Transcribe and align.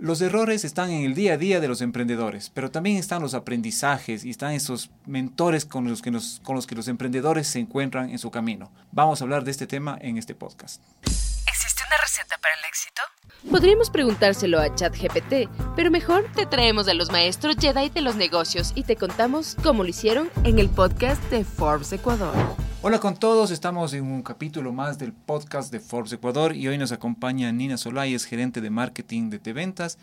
Los 0.00 0.22
errores 0.22 0.64
están 0.64 0.90
en 0.90 1.04
el 1.04 1.14
día 1.14 1.34
a 1.34 1.36
día 1.36 1.60
de 1.60 1.68
los 1.68 1.82
emprendedores, 1.82 2.50
pero 2.54 2.70
también 2.70 2.96
están 2.96 3.20
los 3.20 3.34
aprendizajes 3.34 4.24
y 4.24 4.30
están 4.30 4.52
esos 4.52 4.88
mentores 5.04 5.66
con 5.66 5.86
los 5.86 6.00
que, 6.00 6.10
con 6.42 6.56
los, 6.56 6.66
que 6.66 6.74
los 6.74 6.88
emprendedores 6.88 7.46
se 7.46 7.58
encuentran 7.58 8.08
en 8.08 8.18
su 8.18 8.30
camino. 8.30 8.72
Vamos 8.92 9.20
a 9.20 9.24
hablar 9.24 9.44
de 9.44 9.50
este 9.50 9.66
tema 9.66 9.98
en 10.00 10.16
este 10.16 10.34
podcast. 10.34 10.80
¿Existe 11.04 11.82
una 11.86 11.98
receta 12.02 12.38
para 12.40 12.54
el 12.54 12.60
éxito? 12.66 13.02
Podríamos 13.50 13.90
preguntárselo 13.90 14.58
a 14.58 14.74
ChatGPT, 14.74 15.50
pero 15.76 15.90
mejor 15.90 16.24
te 16.34 16.46
traemos 16.46 16.88
a 16.88 16.94
los 16.94 17.12
maestros 17.12 17.56
Jedi 17.60 17.90
de 17.90 18.00
los 18.00 18.16
negocios 18.16 18.72
y 18.74 18.84
te 18.84 18.96
contamos 18.96 19.54
cómo 19.62 19.82
lo 19.82 19.90
hicieron 19.90 20.30
en 20.44 20.58
el 20.58 20.70
podcast 20.70 21.22
de 21.30 21.44
Forbes 21.44 21.92
Ecuador. 21.92 22.34
Hola 22.82 22.98
con 22.98 23.14
todos, 23.14 23.50
estamos 23.50 23.92
en 23.92 24.10
un 24.10 24.22
capítulo 24.22 24.72
más 24.72 24.98
del 24.98 25.12
podcast 25.12 25.70
de 25.70 25.80
Forbes 25.80 26.14
Ecuador 26.14 26.56
y 26.56 26.66
hoy 26.66 26.78
nos 26.78 26.92
acompaña 26.92 27.52
Nina 27.52 27.76
Solayes, 27.76 28.24
gerente 28.24 28.62
de 28.62 28.70
marketing 28.70 29.28
de 29.28 29.38
T-Ventas, 29.38 29.98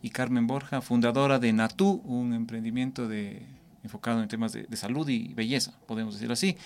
y 0.00 0.10
Carmen 0.10 0.46
Borja, 0.46 0.80
fundadora 0.80 1.40
de 1.40 1.52
Natu, 1.52 2.00
un 2.04 2.32
emprendimiento 2.32 3.08
de, 3.08 3.42
enfocado 3.82 4.22
en 4.22 4.28
temas 4.28 4.52
de, 4.52 4.76
salud 4.76 5.08
y 5.08 5.34
belleza, 5.34 5.72
podemos 5.88 6.14
decirlo 6.14 6.34
así. 6.34 6.56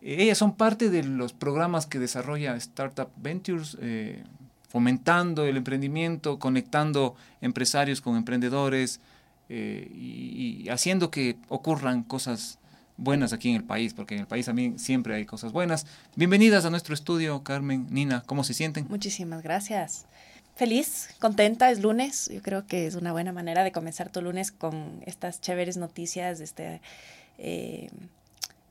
Ellas 0.00 0.38
son 0.38 0.54
parte 0.54 0.90
de 0.90 1.02
los 1.02 1.32
programas 1.32 1.86
que 1.86 1.98
desarrolla 1.98 2.54
Startup 2.54 3.10
Ventures, 3.16 3.78
eh, 3.80 4.22
fomentando 4.68 5.44
el 5.44 5.56
emprendimiento, 5.56 6.38
conectando 6.38 7.16
empresarios 7.40 8.00
con 8.00 8.16
emprendedores 8.16 9.00
eh, 9.48 9.90
y 9.92 10.68
haciendo 10.68 11.10
que 11.10 11.36
ocurran 11.48 12.04
cosas 12.04 12.59
buenas 13.00 13.32
aquí 13.32 13.50
en 13.50 13.56
el 13.56 13.64
país, 13.64 13.94
porque 13.94 14.14
en 14.14 14.20
el 14.20 14.26
país 14.26 14.46
también 14.46 14.78
siempre 14.78 15.14
hay 15.14 15.24
cosas 15.24 15.52
buenas. 15.52 15.86
Bienvenidas 16.16 16.64
a 16.64 16.70
nuestro 16.70 16.94
estudio, 16.94 17.42
Carmen, 17.42 17.86
Nina, 17.90 18.22
¿cómo 18.26 18.44
se 18.44 18.54
sienten? 18.54 18.86
Muchísimas 18.88 19.42
gracias. 19.42 20.06
Feliz, 20.54 21.08
contenta, 21.18 21.70
es 21.70 21.80
lunes. 21.80 22.30
Yo 22.32 22.42
creo 22.42 22.66
que 22.66 22.86
es 22.86 22.94
una 22.94 23.12
buena 23.12 23.32
manera 23.32 23.64
de 23.64 23.72
comenzar 23.72 24.10
tu 24.10 24.20
lunes 24.20 24.52
con 24.52 25.02
estas 25.06 25.40
chéveres 25.40 25.78
noticias, 25.78 26.40
este, 26.40 26.82
eh, 27.38 27.88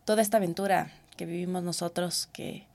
toda 0.06 0.22
esta 0.22 0.38
aventura 0.38 0.92
que 1.18 1.26
vivimos 1.26 1.64
nosotros, 1.64 2.30
que 2.32 2.66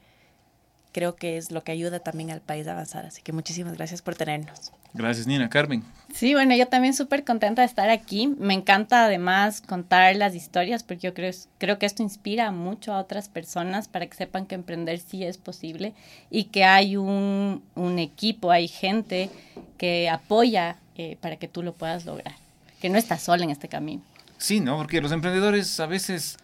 creo 0.95 1.17
que 1.17 1.37
es 1.37 1.51
lo 1.51 1.65
que 1.65 1.73
ayuda 1.73 1.99
también 1.99 2.31
al 2.31 2.41
país 2.41 2.67
a 2.69 2.73
avanzar. 2.73 3.05
Así 3.05 3.21
que 3.21 3.33
muchísimas 3.33 3.75
gracias 3.75 4.01
por 4.01 4.15
tenernos. 4.15 4.73
Gracias, 4.95 5.27
Nina. 5.27 5.51
Carmen. 5.51 5.83
Sí, 6.15 6.35
bueno, 6.35 6.55
yo 6.55 6.69
también 6.69 6.95
súper 6.95 7.25
contenta 7.25 7.63
de 7.63 7.67
estar 7.67 7.91
aquí. 7.91 8.29
Me 8.29 8.55
encanta 8.55 9.07
además 9.07 9.61
contar 9.61 10.15
las 10.15 10.37
historias 10.37 10.85
porque 10.85 11.09
yo 11.09 11.13
creo, 11.13 11.33
creo 11.59 11.81
que 11.81 11.87
esto 11.87 12.05
inspira 12.05 12.53
mucho 12.53 12.95
a 12.95 13.01
otras 13.01 13.29
personas 13.29 13.89
para 13.89 14.07
que 14.07 14.17
sepan 14.17 14.47
que 14.47 14.55
emprender 14.55 15.01
sí 15.01 15.25
es 15.25 15.37
posible 15.37 15.95
y 16.31 16.45
que 16.45 16.63
hay 16.63 16.97
un, 16.97 17.61
equipo, 17.99 18.53
hay 18.53 18.69
gente 18.69 19.31
que 19.77 20.09
apoya 20.09 20.77
eh, 20.97 21.19
para 21.21 21.37
que 21.37 21.49
tú 21.49 21.65
lo 21.65 21.73
puedas 21.73 22.07
lograr, 22.07 22.37
que 22.81 22.89
no 22.89 22.99
estás 22.99 23.23
sola 23.23 23.43
en 23.43 23.51
este 23.51 23.69
camino. 23.69 24.03
Sí, 24.39 24.61
¿no? 24.61 24.77
Porque 24.77 25.01
los 25.01 25.11
emprendedores 25.11 25.81
a 25.81 25.87
veces 25.87 26.39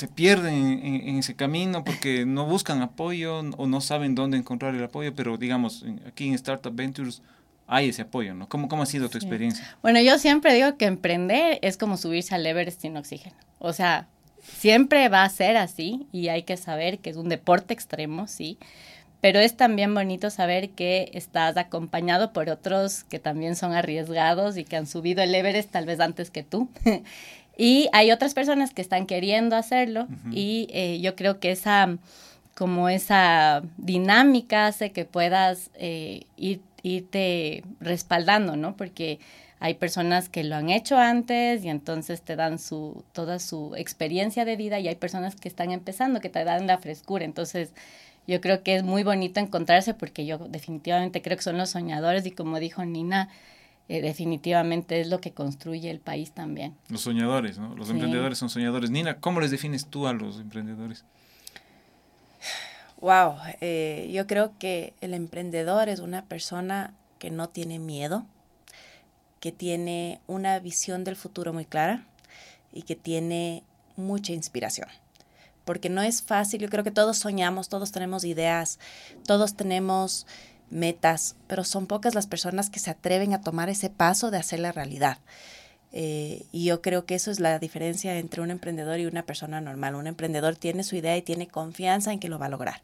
se 0.00 0.08
pierden 0.08 0.80
en, 0.82 1.18
ese 1.18 1.36
camino 1.36 1.84
porque 1.84 2.24
no 2.26 2.46
buscan 2.46 2.80
apoyo 2.80 3.40
o 3.40 3.66
no 3.66 3.80
saben 3.82 4.14
dónde 4.14 4.38
encontrar 4.38 4.74
el 4.74 4.82
apoyo, 4.82 5.14
pero 5.14 5.36
digamos, 5.36 5.84
aquí 6.06 6.28
en 6.28 6.34
Startup 6.34 6.74
Ventures 6.74 7.22
hay 7.66 7.90
ese 7.90 8.02
apoyo, 8.02 8.34
¿no? 8.34 8.48
¿Cómo, 8.48 8.68
cómo 8.68 8.82
ha 8.82 8.86
sido 8.86 9.10
tu 9.10 9.18
experiencia? 9.18 9.76
Bueno, 9.82 10.00
yo 10.00 10.18
siempre 10.18 10.54
digo 10.54 10.76
que 10.76 10.86
emprender 10.86 11.58
es 11.62 11.76
como 11.76 11.98
subirse 11.98 12.34
al 12.34 12.46
Everest 12.46 12.80
sin 12.80 12.96
oxígeno. 12.96 13.36
O 13.58 13.72
sea, 13.72 14.08
siempre 14.42 15.08
va 15.08 15.22
a 15.22 15.28
ser 15.28 15.58
así 15.58 16.06
y 16.10 16.28
hay 16.28 16.42
que 16.42 16.56
saber 16.56 16.98
que 16.98 17.10
es 17.10 17.16
un 17.16 17.28
deporte 17.28 17.74
extremo, 17.74 18.26
sí, 18.26 18.58
pero 19.20 19.38
es 19.38 19.56
también 19.56 19.94
bonito 19.94 20.30
saber 20.30 20.70
que 20.70 21.10
estás 21.12 21.56
acompañado 21.58 22.32
por 22.32 22.48
otros 22.48 23.04
que 23.04 23.18
también 23.18 23.54
son 23.54 23.72
arriesgados 23.74 24.56
y 24.56 24.64
que 24.64 24.76
han 24.76 24.86
subido 24.86 25.22
el 25.22 25.34
Everest 25.34 25.70
tal 25.70 25.84
vez 25.84 26.00
antes 26.00 26.30
que 26.30 26.42
tú 26.42 26.70
Y 27.62 27.90
hay 27.92 28.10
otras 28.10 28.32
personas 28.32 28.72
que 28.72 28.80
están 28.80 29.04
queriendo 29.04 29.54
hacerlo 29.54 30.08
y 30.32 30.66
eh, 30.70 30.98
yo 31.02 31.14
creo 31.14 31.40
que 31.40 31.50
esa, 31.50 31.98
como 32.54 32.88
esa 32.88 33.60
dinámica 33.76 34.66
hace 34.66 34.92
que 34.92 35.04
puedas 35.04 35.70
eh, 35.74 36.22
ir, 36.38 36.62
irte 36.82 37.62
respaldando, 37.78 38.56
¿no? 38.56 38.78
Porque 38.78 39.18
hay 39.58 39.74
personas 39.74 40.30
que 40.30 40.42
lo 40.42 40.56
han 40.56 40.70
hecho 40.70 40.96
antes 40.96 41.62
y 41.62 41.68
entonces 41.68 42.22
te 42.22 42.34
dan 42.34 42.58
su, 42.58 43.04
toda 43.12 43.38
su 43.38 43.74
experiencia 43.76 44.46
de 44.46 44.56
vida 44.56 44.80
y 44.80 44.88
hay 44.88 44.94
personas 44.96 45.36
que 45.36 45.50
están 45.50 45.70
empezando, 45.70 46.20
que 46.20 46.30
te 46.30 46.42
dan 46.44 46.66
la 46.66 46.78
frescura. 46.78 47.26
Entonces, 47.26 47.74
yo 48.26 48.40
creo 48.40 48.62
que 48.62 48.76
es 48.76 48.84
muy 48.84 49.02
bonito 49.02 49.38
encontrarse 49.38 49.92
porque 49.92 50.24
yo 50.24 50.38
definitivamente 50.38 51.20
creo 51.20 51.36
que 51.36 51.42
son 51.42 51.58
los 51.58 51.68
soñadores 51.68 52.24
y 52.24 52.30
como 52.30 52.58
dijo 52.58 52.86
Nina, 52.86 53.28
eh, 53.90 54.02
definitivamente 54.02 55.00
es 55.00 55.08
lo 55.08 55.20
que 55.20 55.32
construye 55.32 55.90
el 55.90 55.98
país 55.98 56.30
también. 56.30 56.76
Los 56.90 57.00
soñadores, 57.00 57.58
¿no? 57.58 57.74
Los 57.74 57.90
emprendedores 57.90 58.38
son 58.38 58.48
soñadores. 58.48 58.88
Nina, 58.88 59.18
¿cómo 59.18 59.40
les 59.40 59.50
defines 59.50 59.86
tú 59.86 60.06
a 60.06 60.12
los 60.12 60.38
emprendedores? 60.38 61.04
Wow, 63.00 63.34
eh, 63.60 64.08
yo 64.12 64.28
creo 64.28 64.52
que 64.60 64.94
el 65.00 65.12
emprendedor 65.12 65.88
es 65.88 65.98
una 65.98 66.24
persona 66.24 66.94
que 67.18 67.32
no 67.32 67.48
tiene 67.48 67.80
miedo, 67.80 68.26
que 69.40 69.50
tiene 69.50 70.20
una 70.28 70.60
visión 70.60 71.02
del 71.02 71.16
futuro 71.16 71.52
muy 71.52 71.64
clara 71.64 72.06
y 72.72 72.82
que 72.82 72.94
tiene 72.94 73.64
mucha 73.96 74.32
inspiración. 74.32 74.86
Porque 75.64 75.88
no 75.88 76.00
es 76.00 76.22
fácil, 76.22 76.60
yo 76.60 76.68
creo 76.68 76.84
que 76.84 76.92
todos 76.92 77.18
soñamos, 77.18 77.68
todos 77.68 77.90
tenemos 77.90 78.22
ideas, 78.22 78.78
todos 79.26 79.56
tenemos 79.56 80.28
metas, 80.70 81.36
pero 81.46 81.64
son 81.64 81.86
pocas 81.86 82.14
las 82.14 82.26
personas 82.26 82.70
que 82.70 82.78
se 82.78 82.90
atreven 82.90 83.34
a 83.34 83.40
tomar 83.40 83.68
ese 83.68 83.90
paso 83.90 84.30
de 84.30 84.38
hacerla 84.38 84.72
realidad. 84.72 85.18
Eh, 85.92 86.46
y 86.52 86.64
yo 86.64 86.82
creo 86.82 87.04
que 87.04 87.16
eso 87.16 87.30
es 87.30 87.40
la 87.40 87.58
diferencia 87.58 88.16
entre 88.16 88.40
un 88.42 88.50
emprendedor 88.50 89.00
y 89.00 89.06
una 89.06 89.24
persona 89.24 89.60
normal. 89.60 89.96
Un 89.96 90.06
emprendedor 90.06 90.56
tiene 90.56 90.84
su 90.84 90.96
idea 90.96 91.16
y 91.16 91.22
tiene 91.22 91.48
confianza 91.48 92.12
en 92.12 92.20
que 92.20 92.28
lo 92.28 92.38
va 92.38 92.46
a 92.46 92.50
lograr. 92.50 92.82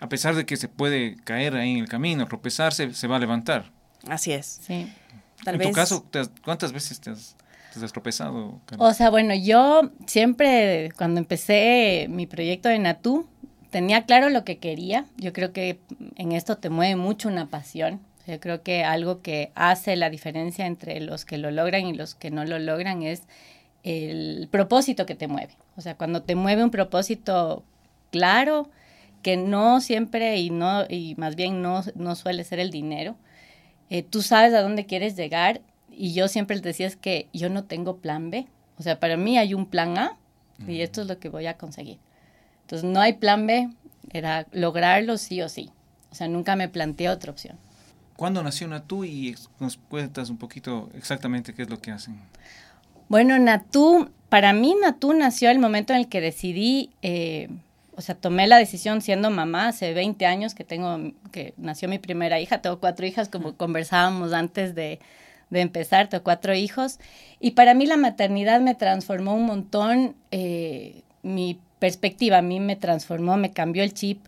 A 0.00 0.08
pesar 0.08 0.34
de 0.34 0.44
que 0.44 0.56
se 0.56 0.68
puede 0.68 1.16
caer 1.22 1.54
ahí 1.54 1.72
en 1.72 1.78
el 1.78 1.88
camino, 1.88 2.26
tropezarse, 2.26 2.92
se 2.92 3.06
va 3.06 3.16
a 3.16 3.18
levantar. 3.20 3.70
Así 4.08 4.32
es. 4.32 4.60
Sí. 4.66 4.92
en 5.46 5.60
tu 5.60 5.72
caso, 5.72 6.04
¿cuántas 6.44 6.72
veces 6.72 7.00
te 7.00 7.10
has, 7.10 7.36
te 7.72 7.84
has 7.84 7.92
tropezado? 7.92 8.60
O 8.78 8.92
sea, 8.92 9.10
bueno, 9.10 9.34
yo 9.34 9.92
siempre, 10.06 10.90
cuando 10.96 11.20
empecé 11.20 12.06
mi 12.10 12.26
proyecto 12.26 12.68
de 12.68 12.80
Natú, 12.80 13.28
tenía 13.74 14.06
claro 14.06 14.30
lo 14.30 14.44
que 14.44 14.58
quería. 14.58 15.06
Yo 15.16 15.32
creo 15.32 15.52
que 15.52 15.80
en 16.14 16.30
esto 16.30 16.58
te 16.58 16.70
mueve 16.70 16.94
mucho 16.94 17.28
una 17.28 17.50
pasión. 17.50 17.98
Yo 18.24 18.38
creo 18.38 18.62
que 18.62 18.84
algo 18.84 19.20
que 19.20 19.50
hace 19.56 19.96
la 19.96 20.10
diferencia 20.10 20.66
entre 20.66 21.00
los 21.00 21.24
que 21.24 21.38
lo 21.38 21.50
logran 21.50 21.84
y 21.84 21.92
los 21.92 22.14
que 22.14 22.30
no 22.30 22.44
lo 22.44 22.60
logran 22.60 23.02
es 23.02 23.24
el 23.82 24.46
propósito 24.48 25.06
que 25.06 25.16
te 25.16 25.26
mueve. 25.26 25.56
O 25.76 25.80
sea, 25.80 25.96
cuando 25.96 26.22
te 26.22 26.36
mueve 26.36 26.62
un 26.62 26.70
propósito 26.70 27.64
claro, 28.12 28.70
que 29.22 29.36
no 29.36 29.80
siempre 29.80 30.36
y 30.36 30.50
no 30.50 30.84
y 30.88 31.16
más 31.16 31.34
bien 31.34 31.60
no, 31.60 31.82
no 31.96 32.14
suele 32.14 32.44
ser 32.44 32.60
el 32.60 32.70
dinero, 32.70 33.16
eh, 33.90 34.04
tú 34.04 34.22
sabes 34.22 34.54
a 34.54 34.62
dónde 34.62 34.86
quieres 34.86 35.16
llegar 35.16 35.62
y 35.90 36.14
yo 36.14 36.28
siempre 36.28 36.54
les 36.54 36.62
decía 36.62 36.86
es 36.86 36.94
que 36.94 37.26
yo 37.32 37.50
no 37.50 37.64
tengo 37.64 37.96
plan 37.96 38.30
B. 38.30 38.46
O 38.78 38.84
sea, 38.84 39.00
para 39.00 39.16
mí 39.16 39.36
hay 39.36 39.52
un 39.52 39.66
plan 39.66 39.98
A 39.98 40.16
y 40.68 40.80
esto 40.80 41.02
es 41.02 41.08
lo 41.08 41.18
que 41.18 41.28
voy 41.28 41.46
a 41.46 41.58
conseguir. 41.58 41.98
Entonces 42.74 42.92
no 42.92 43.00
hay 43.00 43.12
plan 43.12 43.46
B, 43.46 43.70
era 44.12 44.48
lograrlo 44.50 45.16
sí 45.16 45.40
o 45.42 45.48
sí. 45.48 45.70
O 46.10 46.14
sea, 46.16 46.26
nunca 46.26 46.56
me 46.56 46.68
planteé 46.68 47.08
otra 47.08 47.30
opción. 47.30 47.56
¿Cuándo 48.16 48.42
nació 48.42 48.66
Natú 48.66 49.04
y 49.04 49.36
nos 49.60 49.76
cuentas 49.76 50.28
un 50.28 50.38
poquito 50.38 50.90
exactamente 50.94 51.54
qué 51.54 51.62
es 51.62 51.70
lo 51.70 51.80
que 51.80 51.92
hacen? 51.92 52.16
Bueno, 53.08 53.38
Natú, 53.38 54.10
para 54.28 54.52
mí 54.52 54.74
Natú 54.80 55.12
nació 55.12 55.50
el 55.50 55.60
momento 55.60 55.92
en 55.92 56.00
el 56.00 56.08
que 56.08 56.20
decidí, 56.20 56.90
eh, 57.02 57.48
o 57.94 58.00
sea, 58.00 58.16
tomé 58.16 58.48
la 58.48 58.56
decisión 58.56 59.02
siendo 59.02 59.30
mamá 59.30 59.68
hace 59.68 59.94
20 59.94 60.26
años 60.26 60.56
que 60.56 60.64
tengo, 60.64 61.12
que 61.30 61.54
nació 61.56 61.88
mi 61.88 62.00
primera 62.00 62.40
hija, 62.40 62.60
tengo 62.60 62.80
cuatro 62.80 63.06
hijas, 63.06 63.28
como 63.28 63.56
conversábamos 63.56 64.32
antes 64.32 64.74
de, 64.74 64.98
de 65.50 65.60
empezar, 65.60 66.08
tengo 66.08 66.24
cuatro 66.24 66.54
hijos, 66.56 66.98
y 67.38 67.52
para 67.52 67.72
mí 67.72 67.86
la 67.86 67.96
maternidad 67.96 68.60
me 68.60 68.74
transformó 68.74 69.36
un 69.36 69.46
montón 69.46 70.16
eh, 70.32 71.04
mi 71.24 71.58
perspectiva, 71.78 72.38
a 72.38 72.42
mí 72.42 72.60
me 72.60 72.76
transformó, 72.76 73.36
me 73.36 73.52
cambió 73.52 73.82
el 73.82 73.92
chip. 73.92 74.24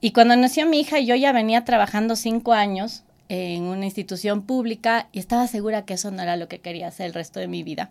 Y 0.00 0.10
cuando 0.10 0.36
nació 0.36 0.66
mi 0.66 0.80
hija, 0.80 0.98
yo 1.00 1.14
ya 1.14 1.32
venía 1.32 1.64
trabajando 1.64 2.16
cinco 2.16 2.52
años 2.52 3.04
en 3.28 3.62
una 3.62 3.86
institución 3.86 4.42
pública 4.42 5.08
y 5.12 5.18
estaba 5.18 5.46
segura 5.46 5.84
que 5.84 5.94
eso 5.94 6.10
no 6.10 6.22
era 6.22 6.36
lo 6.36 6.48
que 6.48 6.60
quería 6.60 6.88
hacer 6.88 7.06
el 7.06 7.14
resto 7.14 7.40
de 7.40 7.48
mi 7.48 7.62
vida. 7.62 7.90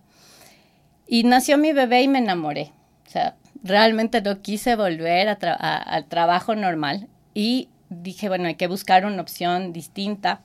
Y 1.07 1.23
nació 1.23 1.57
mi 1.57 1.73
bebé 1.73 2.03
y 2.03 2.07
me 2.07 2.19
enamoré. 2.19 2.71
O 3.07 3.09
sea, 3.09 3.35
realmente 3.63 4.21
no 4.21 4.41
quise 4.41 4.75
volver 4.75 5.27
al 5.27 6.05
trabajo 6.05 6.55
normal 6.55 7.07
y 7.33 7.69
dije, 7.89 8.29
bueno, 8.29 8.47
hay 8.47 8.55
que 8.55 8.67
buscar 8.67 9.05
una 9.05 9.21
opción 9.21 9.73
distinta. 9.73 10.41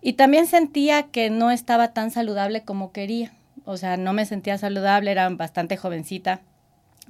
Y 0.00 0.14
también 0.14 0.46
sentía 0.46 1.04
que 1.04 1.30
no 1.30 1.50
estaba 1.50 1.92
tan 1.92 2.10
saludable 2.10 2.62
como 2.62 2.92
quería. 2.92 3.32
O 3.64 3.76
sea, 3.76 3.96
no 3.96 4.12
me 4.12 4.26
sentía 4.26 4.58
saludable, 4.58 5.10
era 5.10 5.28
bastante 5.30 5.76
jovencita 5.76 6.40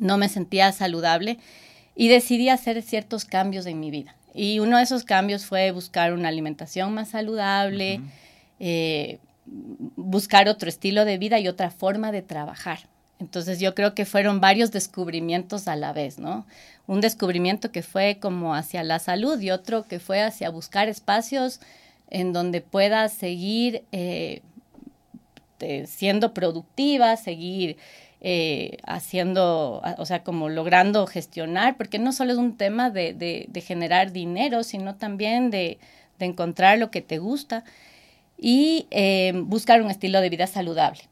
no 0.03 0.19
me 0.19 0.29
sentía 0.29 0.73
saludable 0.73 1.39
y 1.95 2.09
decidí 2.09 2.49
hacer 2.49 2.83
ciertos 2.83 3.25
cambios 3.25 3.67
en 3.67 3.81
mi 3.81 3.91
vida. 3.91 4.17
Y 4.35 4.59
uno 4.59 4.79
de 4.79 4.83
esos 4.83 5.05
cambios 5.05 5.47
fue 5.47 5.71
buscar 5.71 6.13
una 6.13 6.29
alimentación 6.29 6.93
más 6.93 7.11
saludable, 7.11 8.01
eh, 8.59 9.19
buscar 9.47 10.49
otro 10.49 10.69
estilo 10.69 11.05
de 11.05 11.19
vida 11.19 11.39
y 11.39 11.49
otra 11.49 11.71
forma 11.71 12.13
de 12.13 12.23
trabajar. 12.23 12.81
Entonces 13.21 13.61
yo 13.61 13.75
creo 13.75 13.95
que 13.95 14.05
fueron 14.05 14.41
varios 14.41 14.73
descubrimientos 14.73 15.69
a 15.69 15.77
la 15.77 15.93
vez, 15.93 16.19
¿no? 16.19 16.45
Un 16.89 17.01
descubrimiento 17.01 17.71
que 17.71 17.83
fue 17.83 18.19
como 18.21 18.57
hacia 18.57 18.83
la 18.83 18.99
salud 18.99 19.41
y 19.41 19.53
otro 19.53 19.85
que 19.85 20.01
fue 20.01 20.21
hacia 20.21 20.51
buscar 20.51 20.89
espacios 20.89 21.61
en 22.11 22.33
donde 22.33 22.61
pueda 22.61 23.09
seguir 23.09 23.85
eh, 23.93 24.43
siendo 25.87 26.35
productiva, 26.35 27.17
seguir 27.17 27.77
eh, 28.25 28.77
haciendo, 28.87 29.83
o 29.99 30.07
sea, 30.07 30.23
como 30.23 30.49
logrando 30.49 31.09
gestionar, 31.09 31.77
porque 31.77 31.99
no 31.99 32.13
solo 32.13 32.33
es 32.33 32.39
un 32.39 32.57
tema 32.57 32.89
de, 32.89 33.49
generar 33.67 34.13
dinero, 34.13 34.63
sino 34.63 34.95
también 34.95 35.51
de, 35.51 35.79
de, 36.21 36.27
encontrar 36.27 36.79
lo 36.79 36.93
que 36.93 37.03
te 37.03 37.19
gusta 37.19 37.65
y 38.39 38.87
eh, 38.93 39.33
buscar 39.35 39.83
un 39.83 39.91
estilo 39.91 40.21
de 40.21 40.31
vida 40.31 40.47
saludable. 40.47 41.03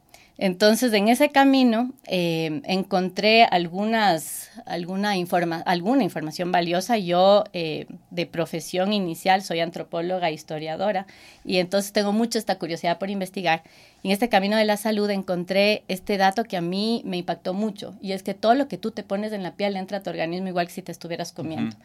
Entonces, 0.43 0.91
en 0.95 1.09
ese 1.09 1.29
camino 1.29 1.93
eh, 2.07 2.62
encontré 2.65 3.45
algunas, 3.45 4.51
alguna, 4.65 5.19
informa 5.19 5.59
alguna 5.67 6.03
información 6.03 6.51
valiosa. 6.51 6.97
Yo, 6.97 7.45
eh, 7.53 7.85
de 8.11 8.25
profesión 8.25 8.95
inicial, 8.95 9.43
soy 9.43 9.61
antropóloga 9.61 10.31
e 10.31 10.33
historiadora, 10.33 11.06
y 11.45 11.59
entonces 11.59 11.93
tengo 11.93 12.13
mucho 12.13 12.39
esta 12.39 12.59
curiosidad 12.59 12.99
por 12.99 13.11
investigar. 13.11 13.65
En 14.02 14.11
este 14.11 14.31
camino 14.31 14.56
de 14.56 14.64
la 14.64 14.79
salud 14.79 15.11
encontré 15.11 15.85
este 15.88 16.17
dato 16.17 16.44
que 16.44 16.56
a 16.56 16.62
mí 16.62 17.02
me 17.05 17.19
impactó 17.19 17.52
mucho, 17.52 17.94
y 18.00 18.12
es 18.12 18.23
que 18.23 18.32
todo 18.32 18.55
lo 18.55 18.67
que 18.67 18.79
tú 18.79 18.93
te 18.93 19.02
pones 19.02 19.32
en 19.32 19.43
la 19.43 19.52
piel 19.52 19.76
entra 19.76 19.99
a 19.99 20.02
tu 20.02 20.08
organismo 20.08 20.49
igual 20.49 20.67
que 20.67 20.73
si 20.73 20.82
te 20.82 20.93
estuvieras 20.93 21.32
comiendo. 21.32 21.76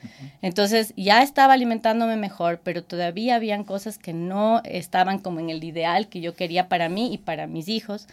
Entonces, 0.42 0.94
ya 0.96 1.22
estaba 1.24 1.54
alimentándome 1.54 2.16
mejor, 2.16 2.62
pero 2.64 2.84
todavía 2.84 3.36
habían 3.36 3.66
cosas 3.66 3.98
que 3.98 4.14
no 4.14 4.62
estaban 4.64 5.20
como 5.20 5.42
en 5.42 5.50
el 5.50 5.64
ideal 5.64 6.08
que 6.08 6.22
yo 6.22 6.36
quería 6.36 6.70
para 6.70 6.88
mí 6.88 7.14
y 7.14 7.18
para 7.18 7.48
mis 7.48 7.68
hijos. 7.68 8.08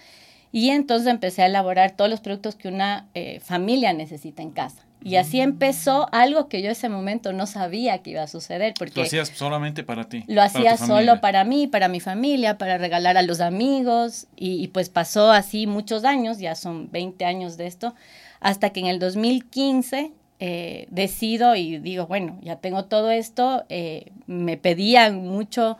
Y 0.50 0.70
entonces 0.70 1.08
empecé 1.08 1.42
a 1.42 1.46
elaborar 1.46 1.92
todos 1.92 2.10
los 2.10 2.20
productos 2.20 2.56
que 2.56 2.68
una 2.68 3.06
eh, 3.14 3.40
familia 3.40 3.92
necesita 3.92 4.42
en 4.42 4.50
casa. 4.50 4.82
Y 5.04 5.16
así 5.16 5.38
mm. 5.38 5.42
empezó 5.42 6.08
algo 6.12 6.48
que 6.48 6.62
yo 6.62 6.70
ese 6.70 6.88
momento 6.88 7.32
no 7.32 7.46
sabía 7.46 7.98
que 7.98 8.10
iba 8.10 8.22
a 8.22 8.26
suceder. 8.26 8.74
Porque 8.78 9.00
lo 9.00 9.02
hacías 9.02 9.28
solamente 9.28 9.82
para 9.82 10.08
ti. 10.08 10.24
Lo 10.26 10.42
hacía 10.42 10.76
solo 10.76 11.20
para 11.20 11.44
mí, 11.44 11.66
para 11.66 11.88
mi 11.88 12.00
familia, 12.00 12.58
para 12.58 12.78
regalar 12.78 13.16
a 13.16 13.22
los 13.22 13.40
amigos. 13.40 14.26
Y, 14.36 14.68
pues 14.68 14.88
pasó 14.88 15.30
así 15.30 15.66
muchos 15.66 16.04
años, 16.04 16.38
ya 16.38 16.54
son 16.54 16.90
20 16.90 17.24
años 17.24 17.56
de 17.56 17.66
esto, 17.66 17.94
hasta 18.40 18.70
que 18.70 18.80
en 18.80 18.86
el 18.86 18.98
2015 18.98 20.12
eh, 20.40 20.86
decido 20.90 21.54
y 21.54 21.78
digo, 21.78 22.06
bueno, 22.06 22.38
ya 22.42 22.56
tengo 22.56 22.84
todo 22.84 23.10
esto. 23.10 23.64
Eh, 23.68 24.12
me 24.26 24.56
pedían 24.56 25.26
mucho 25.26 25.78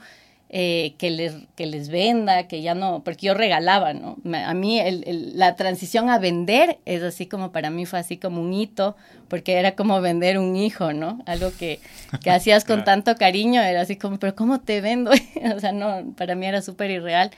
eh, 0.55 0.97
que, 0.99 1.11
les, 1.11 1.33
que 1.57 1.65
les 1.65 1.89
venda, 1.89 2.47
que 2.47 2.61
ya 2.61 2.75
no, 2.75 3.03
porque 3.03 3.29
yo 3.29 3.33
regalaba, 3.33 3.95
¿no? 3.95 4.19
A 4.35 4.53
mí 4.53 4.79
el, 4.79 5.33
la 5.35 5.57
transición 5.57 6.11
a 6.11 6.19
vender 6.19 6.79
es 6.85 7.03
así 7.03 7.25
como 7.25 7.53
para 7.53 7.71
mí 7.71 7.87
fue 7.87 7.99
así 7.99 8.19
como 8.19 8.43
un 8.43 8.53
hito, 8.53 8.95
porque 9.29 9.55
era 9.55 9.75
como 9.75 9.99
vender 10.03 10.37
un 10.37 10.55
hijo, 10.55 10.93
¿no? 10.93 11.23
Algo 11.25 11.53
que, 11.59 11.81
que 12.23 12.31
hacías 12.31 12.67
con 12.67 12.85
tanto 12.85 13.17
cariño, 13.17 13.63
era 13.63 13.81
así 13.81 13.97
como, 13.97 14.19
pero 14.19 14.35
¿cómo 14.35 14.61
te 14.61 14.83
vendo? 14.83 15.11
o 15.57 15.59
sea, 15.59 15.73
no, 15.73 16.13
para 16.19 16.35
mí 16.35 16.45
era 16.45 16.61
súper 16.61 16.91
irreal. 16.91 17.31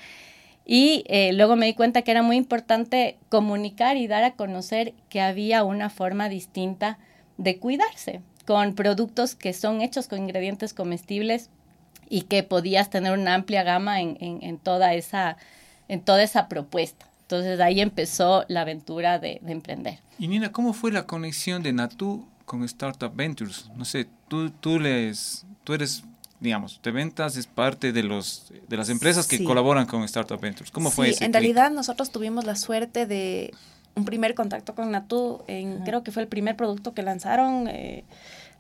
Y 0.66 1.05
eh, 1.06 1.32
luego 1.34 1.55
me 1.55 1.66
di 1.66 1.75
cuenta 1.75 2.02
que 2.02 2.11
era 2.11 2.22
muy 2.22 2.37
importante 2.37 3.16
comunicar 3.28 3.96
y 3.96 4.08
dar 4.08 4.25
a 4.25 4.32
conocer 4.32 4.93
que 5.08 5.20
había 5.20 5.62
una 5.62 5.88
forma 5.88 6.28
distinta 6.28 6.99
de 7.37 7.58
cuidarse 7.61 8.22
con 8.44 8.75
productos 8.75 9.37
que 9.37 9.52
son 9.52 9.82
hechos 9.82 10.08
con 10.08 10.19
ingredientes 10.19 10.75
comestibles 10.75 11.50
y 12.08 12.22
que 12.22 12.42
podías 12.42 12.90
tener 12.90 13.18
una 13.18 13.34
amplia 13.34 13.62
gama 13.62 14.00
en, 14.00 14.16
en, 14.20 14.58
toda, 14.58 14.94
esa, 14.94 15.36
en 15.88 16.00
toda 16.00 16.22
esa 16.22 16.48
propuesta. 16.48 17.06
Entonces 17.22 17.58
ahí 17.60 17.80
empezó 17.80 18.44
la 18.48 18.62
aventura 18.62 19.18
de, 19.18 19.40
emprender. 19.46 19.98
Y 20.18 20.28
Nina, 20.28 20.52
¿cómo 20.52 20.72
fue 20.72 20.92
la 20.92 21.06
conexión 21.06 21.62
de 21.62 21.72
Natu 21.72 22.26
con 22.44 22.62
Startup 22.64 23.14
Ventures? 23.14 23.70
No 23.76 23.84
sé, 23.84 24.06
tú, 24.28 24.50
tú, 24.50 24.78
les, 24.78 25.46
tú 25.64 25.72
eres, 25.72 26.04
digamos, 26.40 26.80
te 26.82 26.90
ventas 26.90 27.36
es 27.36 27.46
parte 27.46 27.92
de, 27.92 28.02
los, 28.02 28.52
de 28.68 28.76
las 28.76 28.90
empresas 28.90 29.26
que 29.26 29.42
colaboran 29.42 29.86
con 29.86 30.02
Startup 30.04 30.40
Ventures. 30.40 30.70
¿Cómo 30.70 30.90
fue 30.90 31.10
eso? 31.10 31.24
En 31.24 31.32
realidad 31.32 31.70
nosotros 31.70 32.10
tuvimos 32.10 32.44
la 32.44 32.56
suerte 32.56 33.06
de 33.06 33.54
un 33.94 34.04
primer 34.04 34.34
contacto 34.34 34.74
con 34.74 34.90
Natu, 34.90 35.42
en, 35.46 35.82
creo 35.84 36.02
que 36.02 36.12
fue 36.12 36.22
el 36.22 36.28
primer 36.28 36.56
producto 36.56 36.94
que 36.94 37.02
lanzaron. 37.02 37.68
Eh, 37.68 38.04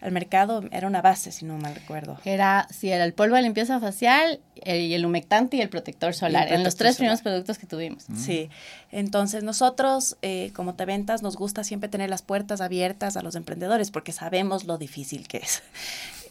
al 0.04 0.12
mercado 0.12 0.62
era 0.70 0.86
una 0.86 1.00
base, 1.00 1.32
si 1.32 1.46
no 1.46 1.56
mal 1.56 1.74
recuerdo. 1.74 2.18
Era, 2.26 2.68
sí, 2.70 2.90
era 2.90 3.04
el 3.04 3.14
polvo 3.14 3.36
de 3.36 3.42
limpieza 3.42 3.80
facial, 3.80 4.38
el, 4.56 4.82
y 4.82 4.92
el 4.92 5.06
humectante 5.06 5.56
y 5.56 5.62
el 5.62 5.70
protector 5.70 6.12
solar, 6.12 6.52
en 6.52 6.62
los 6.62 6.76
tres 6.76 6.96
primeros 6.96 7.22
productos 7.22 7.56
que 7.56 7.66
tuvimos. 7.66 8.08
Mm. 8.10 8.16
Sí, 8.16 8.50
entonces 8.92 9.42
nosotros 9.44 10.18
eh, 10.20 10.52
como 10.54 10.74
te 10.74 10.84
ventas 10.84 11.22
nos 11.22 11.36
gusta 11.36 11.64
siempre 11.64 11.88
tener 11.88 12.10
las 12.10 12.20
puertas 12.20 12.60
abiertas 12.60 13.16
a 13.16 13.22
los 13.22 13.34
emprendedores 13.34 13.90
porque 13.90 14.12
sabemos 14.12 14.64
lo 14.64 14.76
difícil 14.76 15.26
que 15.26 15.38
es. 15.38 15.62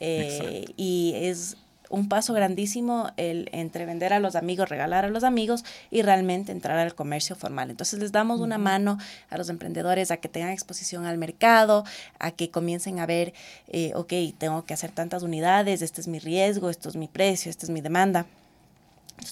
Eh, 0.06 0.66
y 0.76 1.14
es 1.16 1.56
un 1.94 2.10
paso 2.10 2.34
grandísimo 2.34 3.12
el 3.18 3.50
entre 3.52 3.86
vender 3.86 4.14
a 4.14 4.20
los 4.20 4.36
amigos, 4.36 4.68
regalar 4.68 5.06
a 5.06 5.10
los 5.10 5.24
amigos 5.24 5.64
y 5.92 6.02
realmente 6.02 6.52
entrar 6.52 6.80
al 6.80 6.96
comercio 6.96 7.36
formal. 7.36 7.70
Entonces 7.70 8.00
les 8.00 8.12
damos 8.12 8.40
una 8.40 8.58
mano 8.58 8.98
a 9.30 9.38
los 9.38 9.48
emprendedores 9.50 10.10
a 10.10 10.18
que 10.18 10.28
tengan 10.28 10.50
exposición 10.50 11.06
al 11.06 11.20
mercado, 11.20 11.86
a 12.18 12.32
que 12.32 12.50
comiencen 12.50 13.00
a 13.00 13.06
ver, 13.06 13.36
eh, 13.68 13.92
ok, 13.94 14.12
tengo 14.40 14.66
que 14.66 14.74
hacer 14.74 14.90
tantas 14.90 15.22
unidades, 15.22 15.84
este 15.84 16.02
es 16.02 16.08
mi 16.08 16.18
riesgo, 16.18 16.72
esto 16.72 16.90
es 16.90 16.96
mi 16.96 17.08
precio, 17.08 17.52
esta 17.52 17.68
es 17.68 17.70
mi 17.70 17.82
demanda. 17.82 18.26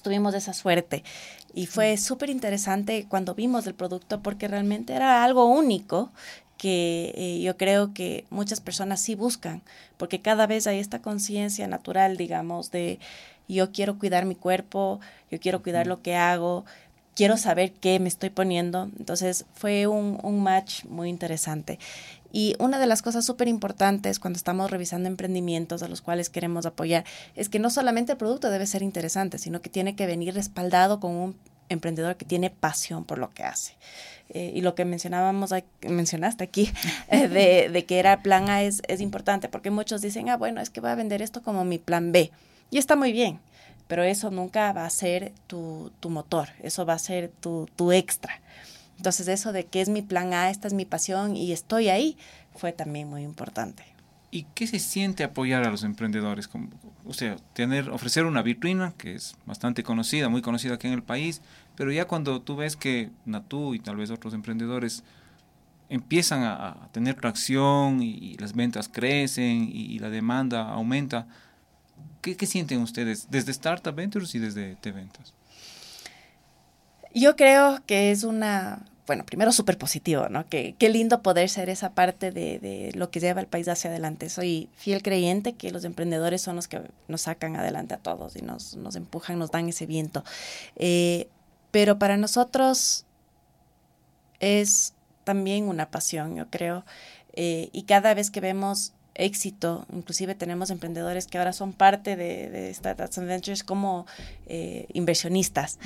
tuvimos 0.04 0.36
esa 0.36 0.54
suerte 0.54 1.04
y 1.56 1.66
fue 1.66 1.98
súper 1.98 2.30
interesante 2.30 3.08
cuando 3.10 3.34
vimos 3.34 3.66
el 3.66 3.74
producto 3.74 4.22
porque 4.22 4.48
realmente 4.48 4.94
era 4.94 5.24
algo 5.24 5.46
único 5.46 6.12
que 6.62 7.12
eh, 7.16 7.42
yo 7.42 7.58
creo 7.58 7.92
que 7.92 8.26
muchas 8.30 8.62
personas 8.62 9.02
sí 9.02 9.16
buscan, 9.16 9.64
porque 9.98 10.22
cada 10.22 10.46
vez 10.46 10.68
hay 10.68 10.78
esta 10.78 11.02
conciencia 11.02 11.66
natural, 11.66 12.18
digamos, 12.18 12.70
de 12.70 13.00
yo 13.48 13.72
quiero 13.72 13.98
cuidar 13.98 14.26
mi 14.26 14.36
cuerpo, 14.36 15.00
yo 15.32 15.40
quiero 15.40 15.64
cuidar 15.64 15.88
lo 15.88 16.04
que 16.04 16.16
hago, 16.16 16.64
quiero 17.16 17.38
saber 17.38 17.72
qué 17.74 18.00
me 18.00 18.08
estoy 18.08 18.30
poniendo. 18.30 18.92
Entonces 19.00 19.46
fue 19.56 19.88
un, 19.88 20.20
un 20.22 20.44
match 20.44 20.86
muy 20.86 21.10
interesante. 21.10 21.80
Y 22.32 22.54
una 22.60 22.78
de 22.78 22.86
las 22.86 23.02
cosas 23.02 23.26
súper 23.26 23.48
importantes 23.48 24.20
cuando 24.20 24.38
estamos 24.38 24.70
revisando 24.70 25.10
emprendimientos 25.10 25.82
a 25.82 25.88
los 25.88 26.02
cuales 26.02 26.30
queremos 26.30 26.68
apoyar 26.68 27.06
es 27.36 27.50
que 27.50 27.58
no 27.58 27.72
solamente 27.72 28.12
el 28.12 28.20
producto 28.20 28.52
debe 28.52 28.68
ser 28.68 28.84
interesante, 28.84 29.40
sino 29.40 29.64
que 29.64 29.72
tiene 29.72 29.96
que 29.96 30.06
venir 30.06 30.36
respaldado 30.36 31.00
con 31.00 31.16
un 31.16 31.36
emprendedor 31.72 32.16
que 32.16 32.26
tiene 32.26 32.50
pasión 32.50 33.06
por 33.06 33.18
lo 33.18 33.32
que 33.32 33.44
hace. 33.44 33.74
Eh, 34.30 34.52
y 34.56 34.62
lo 34.62 34.76
que 34.76 34.86
mencionábamos, 34.86 35.54
mencionaste 35.82 36.44
aquí, 36.44 36.72
eh, 37.10 37.28
de, 37.28 37.70
de, 37.70 37.86
que 37.86 38.00
era 38.00 38.22
plan 38.22 38.50
A 38.50 38.64
es, 38.64 38.82
es 38.88 39.02
importante, 39.02 39.50
porque 39.50 39.72
muchos 39.72 40.02
dicen, 40.02 40.30
ah, 40.30 40.38
bueno, 40.38 40.62
es 40.62 40.70
que 40.70 40.82
voy 40.82 40.90
a 40.90 40.96
vender 40.96 41.22
esto 41.22 41.42
como 41.42 41.66
mi 41.66 41.80
plan 41.80 42.12
B. 42.12 42.32
Y 42.70 42.78
está 42.78 42.96
muy 42.96 43.12
bien, 43.12 43.40
pero 43.88 44.04
eso 44.04 44.32
nunca 44.32 44.72
va 44.72 44.86
a 44.86 44.90
ser 44.90 45.34
tu, 45.48 45.92
tu 46.00 46.10
motor, 46.10 46.50
eso 46.64 46.86
va 46.86 46.94
a 46.94 47.00
ser 47.00 47.30
tu, 47.42 47.68
tu 47.76 47.92
extra. 47.92 48.42
Entonces 48.96 49.28
eso 49.28 49.52
de 49.52 49.66
que 49.66 49.82
es 49.82 49.90
mi 49.90 50.02
plan 50.02 50.34
A, 50.34 50.50
esta 50.50 50.68
es 50.68 50.74
mi 50.74 50.86
pasión 50.86 51.36
y 51.36 51.52
estoy 51.52 51.90
ahí, 51.90 52.18
fue 52.56 52.72
también 52.72 53.10
muy 53.10 53.24
importante. 53.24 53.84
¿Y 54.30 54.44
qué 54.56 54.66
se 54.66 54.80
siente 54.80 55.26
apoyar 55.26 55.66
a 55.66 55.72
los 55.72 55.84
emprendedores? 55.84 56.50
O 57.06 57.14
sea, 57.14 57.36
tener, 57.54 57.90
ofrecer 57.90 58.26
una 58.26 58.42
vitrina 58.42 58.94
que 58.98 59.16
es 59.16 59.36
bastante 59.46 59.84
conocida, 59.84 60.30
muy 60.30 60.42
conocida 60.42 60.76
aquí 60.76 60.88
en 60.88 60.94
el 60.94 61.04
país, 61.04 61.42
pero 61.82 61.92
ya 61.92 62.06
cuando 62.06 62.44
tú 62.44 62.56
ves 62.58 62.76
que 62.76 63.10
Natú 63.26 63.74
y 63.74 63.80
tal 63.80 63.96
vez 63.96 64.12
otros 64.12 64.36
emprendedores 64.36 65.02
empiezan 65.90 66.44
a, 66.44 66.90
tener 66.92 67.16
tracción 67.16 68.04
y, 68.04 68.38
las 68.38 68.54
ventas 68.54 68.88
crecen 68.88 69.68
y, 69.74 69.98
la 69.98 70.12
demanda 70.12 70.70
aumenta, 70.70 71.26
¿qué, 72.22 72.38
¿qué, 72.38 72.46
sienten 72.46 72.84
ustedes 72.84 73.32
desde 73.32 73.50
Startup 73.50 73.96
Ventures 73.96 74.36
y 74.36 74.38
desde 74.38 74.76
T-Ventas? 74.76 75.34
Yo 77.16 77.36
creo 77.36 77.80
que 77.88 78.12
es 78.12 78.24
una 78.26 78.86
bueno, 79.08 79.26
primero 79.26 79.52
súper 79.52 79.80
positivo, 79.80 80.30
¿no? 80.30 80.48
Qué, 80.48 80.76
qué 80.78 80.88
lindo 80.88 81.24
poder 81.24 81.50
ser 81.50 81.70
esa 81.70 81.96
parte 81.96 82.32
de, 82.32 82.60
de, 82.60 82.92
lo 82.94 83.10
que 83.10 83.20
lleva 83.20 83.42
el 83.42 83.48
país 83.48 83.68
hacia 83.68 83.90
adelante. 83.90 84.30
Soy 84.30 84.70
fiel 84.76 85.02
creyente 85.02 85.54
que 85.54 85.72
los 85.72 85.84
emprendedores 85.84 86.44
son 86.44 86.58
los 86.58 86.68
que 86.68 86.80
nos 87.08 87.22
sacan 87.22 87.56
adelante 87.56 87.96
a 87.96 87.98
todos 87.98 88.36
y 88.36 88.44
nos, 88.44 88.76
nos 88.76 88.96
empujan, 88.96 89.40
nos 89.40 89.50
dan 89.50 89.68
ese 89.68 89.88
viento. 89.88 90.24
Eh, 90.76 91.28
pero 91.72 91.98
para 91.98 92.18
nosotros 92.18 93.06
es 94.40 94.94
también 95.24 95.66
una 95.66 95.90
pasión, 95.90 96.36
yo 96.36 96.50
creo. 96.50 96.86
Eh, 97.34 97.70
y 97.72 97.84
cada 97.84 98.14
vez 98.14 98.32
que 98.32 98.42
vemos 98.42 98.94
éxito, 99.14 99.86
inclusive 99.94 100.36
tenemos 100.36 100.70
emprendedores 100.70 101.28
que 101.28 101.38
ahora 101.38 101.54
son 101.54 101.74
parte 101.74 102.16
de, 102.16 102.50
de 102.50 102.74
Startups 102.74 103.18
and 103.18 103.28
Ventures 103.28 103.64
como 103.64 104.06
eh, 104.48 104.88
inversionistas. 104.94 105.80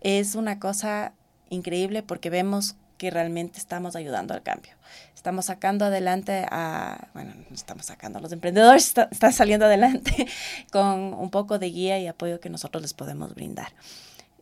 Es 0.00 0.34
una 0.34 0.58
cosa 0.58 1.12
increíble 1.50 2.02
porque 2.02 2.30
vemos 2.30 2.76
que 2.98 3.10
realmente 3.10 3.58
estamos 3.58 3.94
ayudando 3.96 4.34
al 4.34 4.42
cambio. 4.42 4.72
Estamos 5.14 5.46
sacando 5.46 5.84
adelante 5.84 6.46
a, 6.50 7.08
bueno, 7.14 7.32
estamos 7.52 7.86
sacando, 7.86 8.20
los 8.20 8.32
emprendedores 8.32 8.94
están 9.10 9.32
saliendo 9.32 9.66
adelante 9.66 10.26
con 10.72 11.14
un 11.14 11.30
poco 11.30 11.58
de 11.58 11.70
guía 11.70 11.98
y 11.98 12.06
apoyo 12.06 12.40
que 12.40 12.50
nosotros 12.50 12.82
les 12.82 12.94
podemos 12.94 13.34
brindar. 13.34 13.72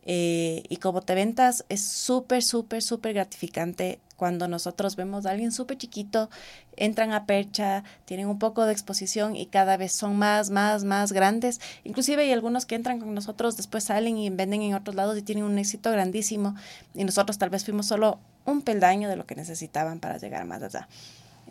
Eh, 0.09 0.63
y 0.69 0.77
como 0.77 1.01
te 1.01 1.15
ventas, 1.15 1.65
es 1.67 1.83
súper, 1.83 2.41
súper, 2.41 2.81
súper 2.81 3.13
gratificante 3.13 3.99
cuando 4.15 4.47
nosotros 4.47 4.95
vemos 4.95 5.25
a 5.25 5.31
alguien 5.31 5.51
súper 5.51 5.77
chiquito, 5.77 6.29
entran 6.77 7.11
a 7.11 7.25
percha, 7.25 7.83
tienen 8.05 8.27
un 8.27 8.39
poco 8.39 8.65
de 8.65 8.71
exposición 8.71 9.35
y 9.35 9.47
cada 9.47 9.75
vez 9.75 9.91
son 9.91 10.15
más, 10.15 10.49
más, 10.49 10.85
más 10.85 11.11
grandes. 11.11 11.59
Inclusive 11.83 12.23
hay 12.23 12.31
algunos 12.31 12.65
que 12.65 12.75
entran 12.75 12.99
con 12.99 13.13
nosotros, 13.13 13.57
después 13.57 13.83
salen 13.83 14.17
y 14.17 14.29
venden 14.29 14.61
en 14.61 14.75
otros 14.75 14.95
lados 14.95 15.17
y 15.17 15.21
tienen 15.21 15.43
un 15.43 15.59
éxito 15.59 15.91
grandísimo. 15.91 16.55
Y 16.95 17.03
nosotros 17.03 17.37
tal 17.37 17.49
vez 17.49 17.65
fuimos 17.65 17.85
solo 17.85 18.17
un 18.45 18.61
peldaño 18.61 19.09
de 19.09 19.17
lo 19.17 19.25
que 19.25 19.35
necesitaban 19.35 19.99
para 19.99 20.17
llegar 20.17 20.45
más 20.45 20.63
allá. 20.63 20.87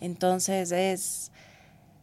Entonces 0.01 0.73
es 0.73 1.31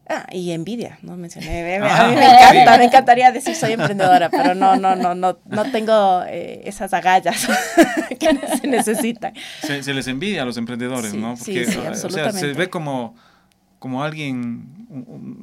Ah, 0.08 0.26
y 0.32 0.52
envidia, 0.52 1.00
no 1.02 1.16
mencioné. 1.16 1.78
A 1.78 2.10
mí 2.10 2.16
me 2.16 2.26
encanta, 2.26 2.78
me 2.78 2.86
encantaría 2.86 3.32
decir 3.32 3.56
soy 3.56 3.72
emprendedora, 3.72 4.30
pero 4.30 4.54
no, 4.54 4.76
no, 4.76 4.96
no, 4.98 5.16
no, 5.16 5.40
no 5.46 5.72
tengo 5.72 6.24
eh, 6.28 6.62
esas 6.66 6.94
agallas 6.94 7.48
que 8.20 8.38
se 8.62 8.68
necesitan. 8.68 9.34
Se, 9.62 9.94
les 9.94 10.08
envidia 10.08 10.42
a 10.42 10.46
los 10.46 10.58
emprendedores, 10.58 11.14
¿no? 11.14 11.36
Porque, 11.36 11.66
sí, 11.66 11.78
o 11.78 12.10
sea, 12.10 12.34
se 12.34 12.52
ve 12.52 12.70
como, 12.70 13.16
como 13.80 14.04
alguien, 14.04 14.88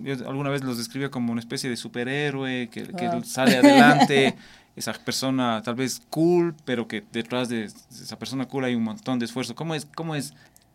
yo 0.03 0.29
alguna 0.29 0.51
vez 0.51 0.63
los 0.63 0.77
describía 0.77 1.11
como 1.11 1.33
una 1.33 1.41
especie 1.41 1.71
de 1.71 1.77
superhéroe 1.77 2.69
que, 2.69 2.83
que 2.85 3.11
sale 3.25 3.57
adelante, 3.57 4.37
esa 4.77 4.93
persona 4.93 5.63
tal 5.63 5.75
vez 5.75 6.03
cool, 6.11 6.55
pero 6.67 6.87
que 6.87 7.03
detrás 7.13 7.49
de 7.49 7.65
esa 7.65 8.19
persona 8.19 8.47
cool 8.47 8.65
hay 8.65 8.75
un 8.75 8.83
montón 8.83 9.19
de 9.19 9.25
esfuerzo. 9.25 9.55
¿Cómo 9.55 9.75
es, 9.75 9.87
cómo 9.87 10.15
es, 10.15 10.35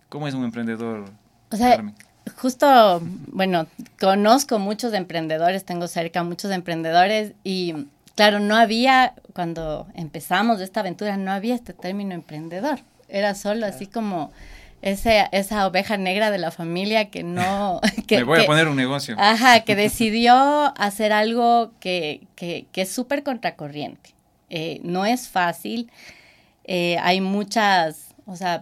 cómo 0.10 0.28
es 0.28 0.34
un 0.34 0.44
emprendedor? 0.44 1.06
O 1.52 1.56
sea, 1.56 1.84
justo, 2.38 3.02
bueno, 3.28 3.68
conozco 4.00 4.60
muchos 4.60 4.94
emprendedores, 4.94 5.64
tengo 5.66 5.88
cerca 5.88 6.24
muchos 6.24 6.52
emprendedores 6.52 7.34
y 7.44 7.88
claro, 8.16 8.40
no 8.40 8.56
había, 8.56 9.14
cuando 9.34 9.88
empezamos 9.94 10.62
esta 10.62 10.80
aventura, 10.80 11.18
no 11.18 11.32
había 11.32 11.56
este 11.56 11.74
término 11.74 12.14
emprendedor. 12.14 12.80
Era 13.08 13.36
solo 13.36 13.66
así 13.66 13.86
como 13.86 14.32
ese, 14.82 15.28
esa 15.32 15.68
oveja 15.68 15.98
negra 15.98 16.32
de 16.32 16.38
la 16.38 16.52
familia 16.52 17.10
que 17.10 17.24
no... 17.24 17.82
Que, 18.08 18.18
Me 18.18 18.24
voy 18.24 18.42
a 18.42 18.46
poner 18.46 18.68
un 18.68 18.76
negocio. 18.76 19.16
Ajá, 19.20 19.62
que 19.62 19.76
decidió 19.76 20.36
hacer 20.78 21.14
algo 21.14 21.72
que, 21.80 22.28
que, 22.36 22.66
que 22.72 22.82
es 22.82 22.92
súper 22.92 23.24
contracorriente. 23.24 24.16
Eh, 24.50 24.80
no 24.84 25.06
es 25.06 25.28
fácil. 25.28 25.92
Eh, 26.66 26.98
hay 27.02 27.22
muchas, 27.22 28.16
o 28.26 28.36
sea, 28.36 28.62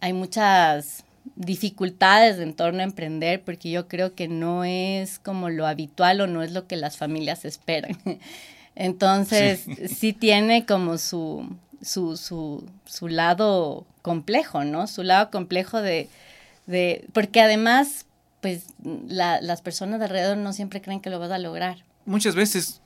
hay 0.00 0.12
muchas 0.12 1.04
dificultades 1.36 2.38
en 2.38 2.54
torno 2.54 2.80
a 2.80 2.84
emprender 2.84 3.42
porque 3.42 3.70
yo 3.70 3.88
creo 3.88 4.14
que 4.14 4.28
no 4.28 4.64
es 4.64 5.18
como 5.18 5.48
lo 5.48 5.66
habitual 5.66 6.20
o 6.20 6.26
no 6.26 6.42
es 6.42 6.52
lo 6.52 6.66
que 6.66 6.76
las 6.76 6.96
familias 6.96 7.44
esperan. 7.44 7.98
Entonces, 8.74 9.64
sí, 9.96 10.12
tiene 10.12 10.66
como 10.66 10.98
su, 10.98 11.56
su, 11.80 12.16
su, 12.16 12.64
su, 12.84 13.08
lado 13.08 13.86
complejo, 14.02 14.64
¿no? 14.64 14.86
Su 14.86 15.02
lado 15.02 15.30
complejo 15.30 15.80
de, 15.82 16.08
de 16.66 17.06
porque 17.12 17.40
además, 17.40 18.06
pues 18.40 18.64
la, 19.06 19.40
las 19.40 19.62
personas 19.62 19.98
de 19.98 20.06
alrededor 20.06 20.36
no 20.36 20.52
siempre 20.52 20.80
creen 20.80 21.00
que 21.00 21.10
lo 21.10 21.18
vas 21.18 21.30
a 21.30 21.38
lograr. 21.38 21.84
Muchas 22.04 22.34
veces 22.34 22.80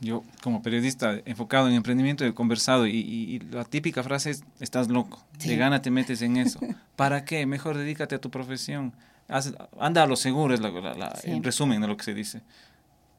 yo 0.00 0.24
como 0.42 0.62
periodista 0.62 1.20
enfocado 1.24 1.68
en 1.68 1.74
emprendimiento 1.74 2.24
he 2.24 2.34
conversado 2.34 2.86
y, 2.86 3.40
la 3.50 3.64
típica 3.64 4.02
frase 4.02 4.30
es, 4.30 4.44
estás 4.60 4.88
loco, 4.88 5.22
de 5.38 5.56
gana 5.56 5.82
te 5.82 5.90
metes 5.90 6.22
en 6.22 6.36
eso. 6.36 6.58
¿Para 6.96 7.24
qué? 7.24 7.46
Mejor 7.46 7.76
dedícate 7.76 8.16
a 8.16 8.20
tu 8.20 8.30
profesión. 8.30 8.92
anda 9.78 10.02
a 10.02 10.06
lo 10.06 10.16
seguro, 10.16 10.54
es 10.54 10.60
la, 10.60 11.18
el 11.24 11.42
resumen 11.42 11.80
de 11.80 11.86
lo 11.86 11.96
que 11.96 12.04
se 12.04 12.14
dice. 12.14 12.42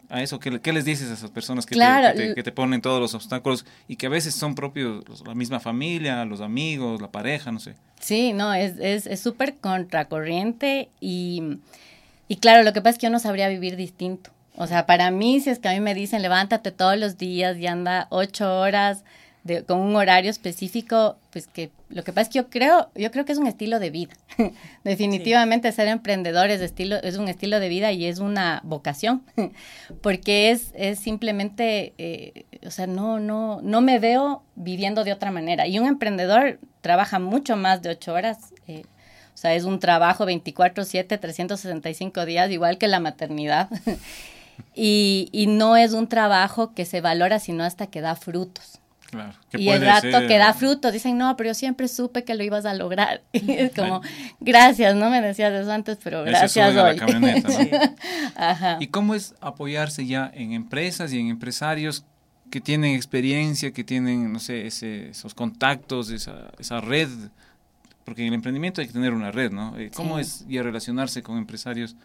A 0.08 0.22
eso, 0.22 0.40
¿qué, 0.40 0.60
qué 0.62 0.72
les 0.72 0.86
dices 0.86 1.10
a 1.10 1.14
esas 1.14 1.32
personas 1.32 1.66
que, 1.66 1.76
te, 1.76 2.36
que, 2.36 2.44
te, 2.44 2.52
ponen 2.52 2.80
todos 2.80 3.02
los 3.02 3.16
obstáculos 3.16 3.66
y 3.88 3.96
que 3.96 4.06
a 4.06 4.10
veces 4.10 4.36
son 4.36 4.54
propios 4.54 5.04
la 5.26 5.34
misma 5.34 5.60
familia, 5.60 6.24
los 6.26 6.42
amigos, 6.42 7.02
la 7.02 7.12
pareja, 7.12 7.52
no 7.52 7.60
sé? 7.60 7.74
Sí, 8.00 8.32
no, 8.32 8.54
es 8.54 8.76
súper 9.20 9.50
es, 9.50 9.56
contracorriente 9.60 10.90
y, 11.00 11.58
y 12.28 12.36
claro, 12.36 12.62
lo 12.62 12.72
que 12.72 12.82
pasa 12.82 12.92
es 12.92 12.98
que 13.00 13.08
yo 13.08 13.12
no 13.12 13.20
sabría 13.20 13.50
vivir 13.50 13.78
distinto. 13.78 14.35
O 14.58 14.68
sea, 14.68 14.86
para 14.86 15.12
mí, 15.12 15.40
si 15.40 15.50
es 15.50 15.60
que 15.60 15.68
a 15.68 15.74
mí 15.74 15.80
me 15.80 15.94
dicen 15.94 16.22
levántate 16.22 16.72
todos 16.72 16.98
los 16.98 17.18
días 17.18 17.58
y 17.58 17.68
anda 17.68 18.08
ocho 18.10 18.60
horas 18.60 19.04
de, 19.44 19.64
con 19.64 19.80
un 19.80 19.96
horario 19.96 20.32
específico, 20.32 21.18
pues 21.32 21.48
que 21.48 21.70
lo 21.90 22.04
que 22.04 22.12
pasa 22.12 22.22
es 22.22 22.30
que 22.30 22.40
yo 22.40 22.50
creo, 22.50 22.90
yo 22.96 23.12
creo 23.12 23.26
que 23.26 23.32
es 23.32 23.38
un 23.38 23.46
estilo 23.46 23.80
de 23.80 23.92
vida. 23.92 24.16
Definitivamente 24.84 25.72
ser 25.72 25.88
emprendedor 25.88 26.50
es, 26.50 26.62
estilo, 26.62 26.96
es 26.98 27.18
un 27.18 27.28
estilo 27.28 27.60
de 27.60 27.70
vida 27.70 27.92
y 27.92 28.06
es 28.06 28.20
una 28.20 28.62
vocación, 28.64 29.24
porque 30.02 30.50
es, 30.50 30.72
es 30.74 31.00
simplemente, 31.00 31.94
eh, 32.00 32.46
o 32.66 32.72
sea, 32.72 32.88
no, 32.88 33.20
no, 33.20 33.60
no 33.62 33.82
me 33.82 34.00
veo 34.00 34.44
viviendo 34.56 35.04
de 35.04 35.14
otra 35.14 35.30
manera. 35.30 35.68
Y 35.68 35.78
un 35.78 35.86
emprendedor 35.86 36.60
trabaja 36.82 37.20
mucho 37.20 37.56
más 37.56 37.84
de 37.84 37.90
ocho 37.90 38.14
horas. 38.14 38.54
Eh, 38.68 38.84
o 39.36 39.38
sea, 39.38 39.54
es 39.54 39.66
un 39.66 39.80
trabajo 39.80 40.26
24/7, 40.26 41.20
365 41.20 42.26
días, 42.26 42.50
igual 42.50 42.78
que 42.80 42.88
la 42.88 43.00
maternidad. 43.00 43.70
y, 44.74 45.30
y 45.32 45.48
no 45.48 45.78
es 45.78 45.94
un 45.94 46.08
trabajo 46.08 46.74
que 46.74 46.86
se 46.86 47.02
valora 47.02 47.40
sino 47.40 47.64
hasta 47.64 47.88
que 47.88 48.02
da 48.02 48.16
frutos. 48.16 48.80
Claro, 49.12 49.34
y 49.54 49.70
el 49.70 49.82
rato 49.82 50.28
que 50.28 50.38
da 50.38 50.54
frutos, 50.54 50.92
dicen, 50.92 51.18
no, 51.18 51.38
pero 51.38 51.52
yo 51.52 51.54
siempre 51.54 51.88
supe 51.88 52.24
que 52.24 52.34
lo 52.36 52.44
ibas 52.44 52.66
a 52.66 52.74
lograr. 52.74 53.22
Y 53.34 53.52
es 53.52 53.72
como, 53.74 54.02
gracias, 54.40 54.96
no 54.96 55.10
me 55.10 55.22
decías 55.22 55.54
eso 55.54 55.72
antes, 55.72 55.98
pero 56.04 56.24
gracias 56.24 56.76
hoy. 56.76 57.00
Ajá. 58.36 58.78
¿Y 58.80 58.88
cómo 58.88 59.16
es 59.16 59.36
apoyarse 59.42 60.06
ya 60.06 60.32
en 60.34 60.54
empresas 60.54 61.14
y 61.14 61.20
en 61.20 61.28
empresarios 61.28 62.04
que 62.50 62.62
tienen 62.62 62.96
experiencia, 62.96 63.72
que 63.72 63.84
tienen, 63.84 64.34
no 64.34 64.40
sé, 64.40 64.66
ese, 64.68 65.10
esos 65.10 65.34
contactos, 65.34 66.10
esa, 66.10 66.52
esa 66.58 66.82
red? 66.82 67.10
Porque 68.04 68.22
en 68.22 68.30
el 68.30 68.34
emprendimiento 68.34 68.82
hay 68.82 68.88
que 68.88 68.94
tener 68.94 69.14
una 69.14 69.32
red, 69.32 69.52
¿no? 69.52 69.78
Eh, 69.78 69.92
¿Cómo 69.96 70.20
es 70.20 70.46
ya 70.48 70.64
relacionarse 70.64 71.24
con 71.24 71.38
empresarios? 71.38 71.96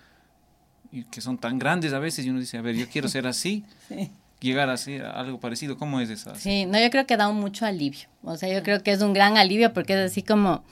Y 0.92 1.04
que 1.04 1.20
son 1.20 1.38
tan 1.38 1.59
grandes 1.59 1.92
a 1.92 1.99
veces 1.99 2.25
y 2.25 2.30
uno 2.30 2.40
dice, 2.40 2.59
a 2.59 2.62
ver, 2.62 2.75
yo 2.75 2.88
quiero 2.88 3.09
ser 3.09 3.26
así, 3.26 3.64
llegar 4.40 4.70
a 4.70 4.76
ser 4.76 5.04
algo 5.04 5.38
parecido, 5.38 5.76
¿cómo 5.76 6.00
es 6.00 6.11
eso? 6.11 6.35
Sí, 6.37 6.66
no, 6.66 6.80
yo 6.80 6.90
creo 6.90 7.06
que 7.06 7.16
da 7.16 7.28
un 7.28 7.40
mucho 7.40 7.66
alivio, 7.66 8.09
o 8.23 8.37
sea, 8.37 8.52
yo 8.52 8.62
creo 8.62 8.82
que 8.82 8.92
es 8.92 9.02
un 9.02 9.12
gran 9.12 9.37
alivio 9.37 9.73
porque 9.73 9.92
es 9.92 10.11
así 10.11 10.23
como, 10.23 10.64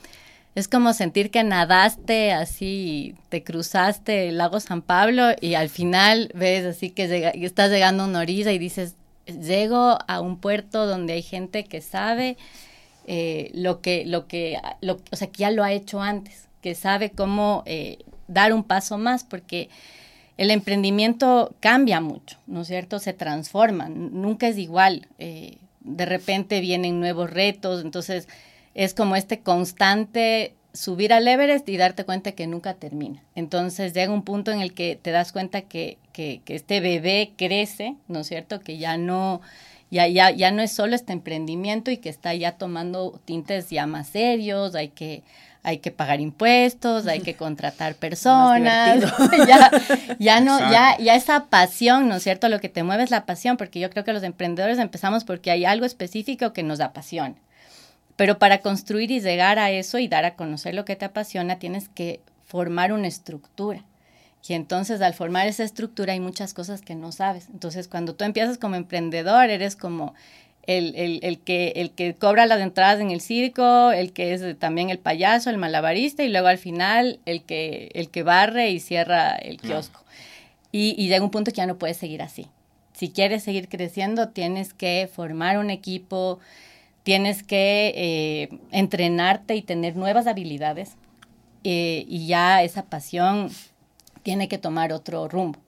es 0.54 0.66
como 0.68 0.92
sentir 0.92 1.30
que 1.30 1.44
nadaste 1.44 2.32
así, 2.32 3.14
te 3.28 3.44
cruzaste 3.44 4.28
el 4.28 4.38
lago 4.38 4.58
San 4.60 4.82
Pablo 4.82 5.28
y 5.40 5.54
al 5.54 5.68
final 5.68 6.30
ves 6.34 6.64
así 6.64 6.90
que 6.90 7.32
estás 7.34 7.70
llegando 7.70 8.02
a 8.02 8.06
una 8.06 8.20
orilla 8.20 8.52
y 8.52 8.58
dices, 8.58 8.96
llego 9.26 9.98
a 10.06 10.20
un 10.20 10.38
puerto 10.38 10.87
donde 10.87 11.12
hay 11.12 11.22
gente 11.22 11.64
que 11.64 11.80
sabe 11.80 12.37
eh, 13.06 13.50
lo 13.54 13.80
que, 13.80 14.04
lo 14.04 14.26
que, 14.26 14.58
lo, 14.80 14.98
o 15.10 15.16
sea, 15.16 15.28
que 15.28 15.38
ya 15.38 15.50
lo 15.50 15.64
ha 15.64 15.72
hecho 15.72 16.02
antes, 16.02 16.48
que 16.60 16.75
sabe 16.75 17.10
cómo 17.10 17.62
eh, 17.66 17.98
dar 18.26 18.52
un 18.52 18.64
paso 18.64 18.98
más, 18.98 19.25
porque 19.25 19.68
el 20.38 20.52
emprendimiento 20.52 21.54
cambia 21.61 22.00
mucho, 22.00 22.38
¿no 22.47 22.62
es 22.62 22.68
cierto? 22.68 23.00
Se 23.00 23.12
transforma, 23.12 23.88
nunca 23.88 24.47
es 24.47 24.57
igual. 24.57 25.09
Eh, 25.18 25.59
de 25.80 26.07
repente 26.07 26.61
vienen 26.61 27.00
nuevos 27.00 27.28
retos, 27.30 27.83
entonces 27.83 28.28
es 28.75 28.95
como 28.95 29.16
este 29.16 29.40
constante 29.40 30.54
subir 30.73 31.12
al 31.12 31.26
Everest 31.26 31.68
y 31.68 31.76
darte 31.76 32.04
cuenta 32.04 32.33
que 32.33 32.47
nunca 32.47 32.75
termina. 32.75 33.21
Entonces 33.35 33.95
llega 33.95 34.12
un 34.12 34.23
punto 34.23 34.52
en 34.52 34.61
el 34.61 34.75
que 34.75 34.97
te 35.00 35.11
das 35.11 35.33
cuenta 35.33 35.62
que, 35.62 35.99
que, 36.12 36.40
que 36.45 36.54
este 36.54 36.78
bebé 36.78 37.33
crece, 37.37 37.97
¿no 38.07 38.21
es 38.21 38.28
cierto? 38.28 38.61
Que 38.61 38.78
ya 38.78 38.97
no, 38.97 39.40
ya, 39.90 40.07
ya, 40.07 40.30
ya 40.30 40.52
no 40.52 40.62
es 40.62 40.71
solo 40.71 40.95
este 40.95 41.12
emprendimiento 41.12 41.90
y 41.90 41.97
que 41.97 42.11
está 42.11 42.33
ya 42.35 42.52
tomando 42.52 43.21
tintes 43.25 43.71
ya 43.71 43.88
más 43.88 44.09
serios, 44.09 44.76
hay 44.76 44.90
que 44.90 45.25
hay 45.62 45.79
que 45.79 45.91
pagar 45.91 46.21
impuestos, 46.21 47.07
hay 47.07 47.21
que 47.21 47.35
contratar 47.37 47.95
personas, 47.95 49.00
ya, 49.49 49.71
ya 50.19 50.41
no, 50.41 50.59
ya, 50.59 50.97
ya 50.99 51.15
esa 51.15 51.47
pasión, 51.47 52.09
¿no 52.09 52.17
es 52.17 52.23
cierto? 52.23 52.49
Lo 52.49 52.61
que 52.61 52.69
te 52.69 52.83
mueve 52.83 53.05
es 53.05 53.11
la 53.11 53.27
pasión, 53.27 53.57
porque 53.57 53.81
yo 53.81 53.91
creo 53.91 54.05
que 54.05 54.12
los 54.12 54.23
emprendedores 54.23 54.79
empezamos 54.79 55.25
porque 55.25 55.50
hay 55.50 55.65
algo 55.65 55.87
específico 55.87 56.53
que 56.53 56.62
nos 56.62 56.81
apasiona. 56.81 57.37
Pero 58.17 58.38
para 58.38 58.59
construir 58.59 59.11
y 59.12 59.21
llegar 59.21 59.59
a 59.59 59.71
eso 59.71 59.99
y 59.99 60.09
dar 60.09 60.25
a 60.25 60.35
conocer 60.35 60.75
lo 60.75 60.85
que 60.85 60.97
te 60.97 61.05
apasiona, 61.05 61.61
tienes 61.61 61.88
que 61.88 62.21
formar 62.45 62.93
una 62.93 63.07
estructura. 63.07 63.85
Y 64.47 64.55
entonces 64.55 65.00
al 65.03 65.15
formar 65.15 65.47
esa 65.47 65.62
estructura 65.62 66.15
hay 66.15 66.21
muchas 66.21 66.55
cosas 66.55 66.81
que 66.81 66.95
no 66.95 67.12
sabes. 67.12 67.49
Entonces 67.50 67.87
cuando 67.87 68.15
tú 68.15 68.25
empiezas 68.25 68.59
como 68.59 68.77
emprendedor, 68.77 69.50
eres 69.50 69.77
como 69.77 70.15
el, 70.68 70.94
el, 70.96 71.20
el, 71.22 71.38
que, 71.40 71.72
el 71.76 71.92
que 71.92 72.14
cobra 72.14 72.44
las 72.44 72.60
entradas 72.60 73.00
en 73.00 73.10
el 73.10 73.22
circo, 73.22 73.90
el 73.90 74.12
que 74.12 74.34
es 74.34 74.58
también 74.58 74.90
el 74.90 74.98
payaso, 74.98 75.48
el 75.48 75.56
malabarista 75.56 76.25
y 76.25 76.28
luego 76.28 76.46
al 76.46 76.58
final 76.58 77.20
el 77.25 77.42
que, 77.42 77.90
el 77.94 78.10
que 78.10 78.22
barre 78.22 78.70
y 78.70 78.78
cierra 78.78 79.34
el 79.34 79.58
kiosco. 79.58 80.04
Y, 80.70 80.94
y 81.02 81.08
llega 81.08 81.25
un 81.25 81.30
punto 81.30 81.50
que 81.50 81.56
ya 81.56 81.66
no 81.66 81.78
puedes 81.78 81.96
seguir 81.96 82.20
así. 82.20 82.48
Si 82.92 83.08
quieres 83.08 83.42
seguir 83.42 83.70
creciendo, 83.70 84.28
tienes 84.28 84.75
que 84.75 85.08
formar 85.10 85.56
un 85.56 85.70
equipo, 85.70 86.38
tienes 87.02 87.42
que 87.42 87.94
eh, 87.96 88.58
entrenarte 88.70 89.56
y 89.56 89.62
tener 89.62 89.96
nuevas 89.96 90.26
habilidades 90.26 90.96
eh, 91.64 92.04
y 92.06 92.26
ya 92.26 92.62
esa 92.62 92.84
pasión 92.84 93.50
tiene 94.22 94.48
que 94.48 94.58
tomar 94.58 94.92
otro 94.92 95.28
rumbo. 95.28 95.60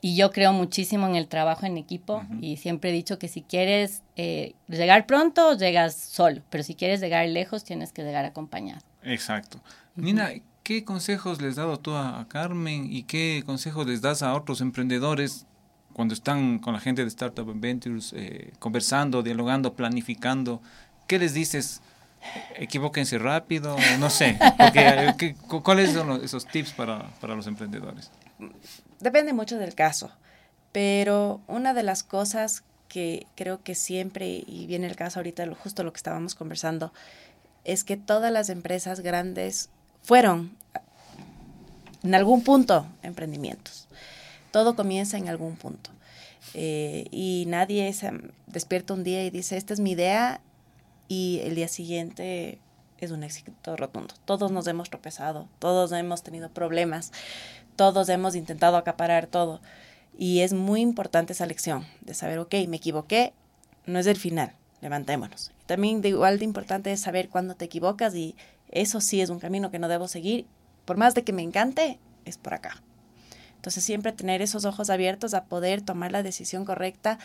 Y 0.00 0.14
yo 0.14 0.30
creo 0.30 0.52
muchísimo 0.52 1.08
en 1.08 1.16
el 1.16 1.26
trabajo 1.26 1.66
en 1.66 1.76
equipo 1.76 2.22
y 2.40 2.56
siempre 2.58 2.90
he 2.90 2.92
dicho 2.92 3.18
que 3.18 3.26
si 3.26 3.42
quieres 3.42 4.02
eh, 4.14 4.54
llegar 4.68 5.06
pronto, 5.06 5.56
llegas 5.56 5.96
solo, 5.96 6.40
pero 6.50 6.62
si 6.62 6.76
quieres 6.76 7.00
llegar 7.00 7.26
lejos, 7.28 7.64
tienes 7.64 7.92
que 7.92 8.04
llegar 8.04 8.24
acompañado. 8.24 8.80
Exacto. 9.02 9.60
Nina, 9.96 10.30
¿qué 10.62 10.84
consejos 10.84 11.42
les 11.42 11.50
has 11.50 11.56
dado 11.56 11.80
tú 11.80 11.94
a, 11.94 12.26
Carmen 12.28 12.92
y 12.92 13.02
qué 13.02 13.42
consejos 13.44 13.88
les 13.88 14.00
das 14.00 14.22
a 14.22 14.34
otros 14.34 14.60
emprendedores 14.60 15.46
cuando 15.92 16.14
están 16.14 16.60
con 16.60 16.74
la 16.74 16.80
gente 16.80 17.02
de 17.02 17.08
Startup 17.08 17.50
Ventures 17.52 18.12
eh, 18.16 18.52
conversando, 18.60 19.24
dialogando, 19.24 19.74
planificando? 19.74 20.62
¿Qué 21.08 21.18
les 21.18 21.34
dices? 21.34 21.82
Equivóquense 22.56 23.18
rápido, 23.18 23.76
no 23.98 24.10
sé. 24.10 24.38
Porque, 24.56 25.34
¿Cuáles 25.64 25.92
son 25.92 26.24
esos 26.24 26.46
tips 26.46 26.72
para, 26.72 27.10
para 27.20 27.34
los 27.34 27.48
emprendedores? 27.48 28.12
Depende 29.00 29.32
mucho 29.32 29.58
del 29.58 29.74
caso, 29.74 30.10
pero 30.72 31.40
una 31.46 31.74
de 31.74 31.82
las 31.82 32.02
cosas 32.02 32.64
que 32.88 33.26
creo 33.36 33.62
que 33.62 33.74
siempre, 33.74 34.42
y 34.46 34.66
viene 34.66 34.86
el 34.86 34.96
caso 34.96 35.18
ahorita, 35.18 35.46
justo 35.54 35.82
lo 35.82 35.92
que 35.92 35.98
estábamos 35.98 36.34
conversando, 36.34 36.92
es 37.64 37.84
que 37.84 37.96
todas 37.96 38.32
las 38.32 38.48
empresas 38.48 39.00
grandes 39.00 39.70
fueron 40.02 40.56
en 42.02 42.14
algún 42.14 42.42
punto 42.42 42.86
emprendimientos. 43.02 43.88
Todo 44.50 44.74
comienza 44.74 45.18
en 45.18 45.28
algún 45.28 45.56
punto. 45.56 45.90
Eh, 46.54 47.06
y 47.10 47.44
nadie 47.46 47.92
se 47.92 48.10
despierta 48.46 48.94
un 48.94 49.04
día 49.04 49.24
y 49.24 49.30
dice, 49.30 49.56
esta 49.56 49.74
es 49.74 49.80
mi 49.80 49.92
idea, 49.92 50.40
y 51.08 51.40
el 51.42 51.54
día 51.54 51.68
siguiente 51.68 52.58
es 52.98 53.10
un 53.10 53.22
éxito 53.22 53.76
rotundo. 53.76 54.14
Todos 54.24 54.50
nos 54.52 54.66
hemos 54.66 54.90
tropezado, 54.90 55.48
todos 55.58 55.92
hemos 55.92 56.22
tenido 56.22 56.50
problemas, 56.50 57.12
todos 57.78 58.08
hemos 58.08 58.34
intentado 58.34 58.76
acaparar 58.76 59.28
todo. 59.28 59.60
Y 60.18 60.40
es 60.40 60.52
muy 60.52 60.80
importante 60.80 61.32
esa 61.32 61.46
lección 61.46 61.86
de 62.00 62.12
saber, 62.12 62.40
ok, 62.40 62.52
me 62.66 62.78
equivoqué, 62.78 63.32
no 63.86 64.00
es 64.00 64.08
el 64.08 64.16
final, 64.16 64.52
levantémonos. 64.80 65.52
También 65.66 66.02
de 66.02 66.08
igual 66.08 66.40
de 66.40 66.44
importante 66.44 66.90
es 66.90 67.00
saber 67.00 67.28
cuándo 67.28 67.54
te 67.54 67.66
equivocas 67.66 68.16
y 68.16 68.34
eso 68.72 69.00
sí 69.00 69.20
es 69.20 69.30
un 69.30 69.38
camino 69.38 69.70
que 69.70 69.78
no 69.78 69.86
debo 69.86 70.08
seguir. 70.08 70.44
Por 70.86 70.96
más 70.96 71.14
de 71.14 71.22
que 71.22 71.32
me 71.32 71.42
encante, 71.42 72.00
es 72.24 72.36
por 72.36 72.52
acá. 72.52 72.82
Entonces 73.54 73.84
siempre 73.84 74.10
tener 74.10 74.42
esos 74.42 74.64
ojos 74.64 74.90
abiertos 74.90 75.32
a 75.32 75.44
poder 75.44 75.80
tomar 75.80 76.10
la 76.10 76.24
decisión 76.24 76.64
correcta 76.64 77.20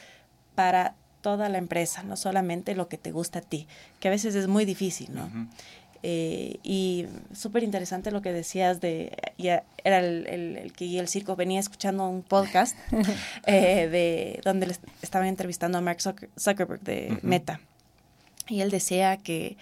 para 0.54 0.94
toda 1.22 1.50
la 1.50 1.58
empresa, 1.58 2.04
no 2.04 2.16
solamente 2.16 2.76
lo 2.76 2.90
que 2.90 3.00
te 3.00 3.12
gusta 3.12 3.40
a 3.40 3.42
ti, 3.42 3.68
que 4.00 4.10
a 4.10 4.12
veces 4.12 4.36
es 4.36 4.48
muy 4.48 4.66
difícil, 4.66 5.16
¿no? 5.16 5.32
Eh, 6.06 6.60
y 6.64 7.06
súper 7.34 7.64
interesante 7.64 8.12
lo 8.12 8.22
que 8.22 8.34
decías 8.34 8.82
de, 8.82 9.16
ya 9.38 9.64
era 9.86 10.00
el, 10.00 10.28
el, 10.28 10.74
que 10.74 11.00
el 11.00 11.08
circo 11.08 11.38
venía 11.38 11.62
escuchando 11.62 12.06
un 12.10 12.24
podcast 12.24 12.78
eh, 13.46 13.88
de 13.88 14.42
donde 14.44 14.68
le 14.68 14.76
estaban 15.02 15.30
entrevistando 15.30 15.78
a 15.78 15.82
Mark 15.82 16.00
Zuckerberg 16.02 16.82
de 16.82 17.18
Meta. 17.22 17.62
Y 18.50 18.60
él 18.60 18.70
decía 18.70 19.16
que 19.16 19.56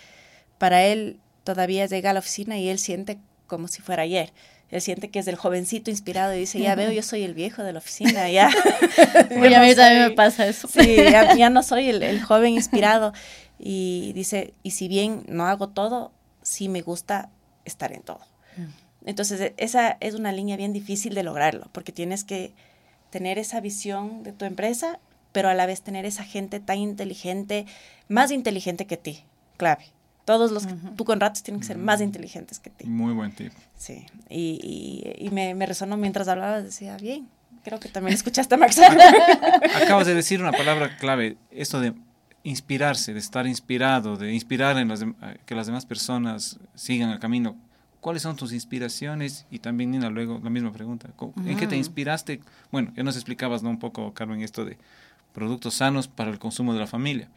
para 0.58 0.84
él 0.84 1.20
todavía 1.44 1.86
llega 1.86 2.10
a 2.10 2.14
la 2.14 2.20
oficina 2.20 2.58
y 2.58 2.70
él 2.70 2.80
siente 2.80 3.20
como 3.46 3.68
si 3.68 3.84
fuera 3.84 4.02
ayer. 4.02 4.34
Él 4.72 4.82
siente 4.82 5.12
que 5.12 5.20
es 5.20 5.28
el 5.28 5.36
jovencito 5.36 5.92
inspirado 5.92 6.34
y 6.34 6.40
dice, 6.40 6.60
ya 6.60 6.74
veo, 6.74 6.92
yo 6.92 7.04
soy 7.04 7.24
el 7.24 7.36
viejo 7.36 7.62
de 7.62 7.74
la 7.74 7.80
oficina, 7.80 8.30
ya. 8.32 8.48
a 9.30 9.62
mí 9.62 9.76
también 9.76 10.08
me 10.08 10.12
pasa 10.12 10.48
eso. 10.48 10.68
sí, 10.68 10.96
ya, 10.96 11.50
no 11.50 11.62
soy 11.62 11.90
el, 11.90 12.02
el, 12.02 12.24
joven 12.24 12.54
inspirado. 12.54 13.14
Y 13.60 14.14
dice, 14.14 14.54
y 14.64 14.72
si 14.72 14.88
bien 14.88 15.24
no 15.28 15.46
hago 15.46 15.70
todo, 15.70 16.14
sí 16.52 16.70
me 16.70 16.82
gusta 16.82 17.30
estar 17.66 17.92
en 17.92 18.02
todo. 18.02 18.22
Mm. 18.58 19.08
Entonces, 19.08 19.40
e, 19.42 19.54
esa 19.58 19.98
es 20.00 20.16
una 20.16 20.32
línea 20.32 20.58
bien 20.58 20.74
difícil 20.74 21.16
de 21.16 21.24
lograrlo, 21.24 21.68
porque 21.72 21.92
tienes 21.92 22.24
que 22.24 22.54
tener 23.10 23.38
esa 23.38 23.60
visión 23.60 24.24
de 24.24 24.32
tu 24.32 24.46
empresa 24.46 25.00
pero 25.32 25.50
a 25.50 25.54
la 25.54 25.66
vez 25.66 25.82
tener 25.82 26.06
esa 26.06 26.24
gente 26.24 26.60
tan 26.60 26.78
inteligente, 26.78 27.66
más 28.08 28.32
inteligente 28.32 28.86
que 28.86 28.98
ti, 28.98 29.24
clave. 29.58 29.86
Todos 30.26 30.52
los 30.52 30.68
que 30.68 30.74
tú 30.96 31.04
con 31.04 31.20
ratos 31.20 31.42
tienen 31.42 31.62
que 31.62 31.68
ser 31.68 31.78
más 31.78 32.00
inteligentes 32.00 32.60
que 32.60 32.70
ti. 32.70 32.86
Muy 32.86 33.14
buen 33.14 33.34
tip. 33.34 33.52
Sí, 33.76 34.06
y, 34.30 35.16
y, 35.18 35.30
me, 35.32 35.56
me, 35.56 35.66
resonó 35.66 35.98
mientras 35.98 36.28
hablabas, 36.28 36.64
decía, 36.64 36.96
bien, 36.98 37.28
creo 37.64 37.80
que 37.80 37.90
también 37.90 38.14
escuchaste 38.14 38.54
a 38.54 38.58
Max. 38.58 38.80
Acabas 39.84 40.06
de 40.06 40.14
decir 40.14 40.40
una 40.40 40.52
palabra 40.52 40.96
clave, 40.98 41.38
esto 41.50 41.80
de 41.80 41.94
inspirarse, 42.44 43.14
de 43.14 43.20
estar 43.20 43.48
inspirado, 43.48 44.18
de 44.18 44.34
inspirar 44.34 44.78
en 44.78 44.88
las, 44.88 45.06
que 45.46 45.56
las 45.56 45.68
demás 45.68 45.86
personas 45.86 46.60
sigan 46.76 47.10
el 47.10 47.20
camino. 47.20 47.56
¿Cuáles 48.00 48.24
son 48.24 48.36
tus 48.36 48.52
inspiraciones? 48.52 49.46
Y 49.52 49.60
también, 49.60 49.92
Nina, 49.92 50.10
luego 50.10 50.40
la 50.44 50.50
misma 50.50 50.74
pregunta. 50.74 51.10
¿En 51.46 51.56
qué 51.56 51.68
te 51.68 51.78
inspiraste? 51.78 52.42
Bueno, 52.72 52.92
ya 52.96 53.04
nos 53.04 53.16
explicabas 53.16 53.62
¿no? 53.62 53.70
un 53.70 53.78
poco, 53.78 54.12
Carmen, 54.14 54.42
esto 54.42 54.66
de 54.66 54.78
productos 55.34 55.76
sanos 55.76 56.08
para 56.08 56.32
el 56.32 56.40
consumo 56.40 56.74
de 56.74 56.80
la 56.80 56.88
familia. 56.88 57.30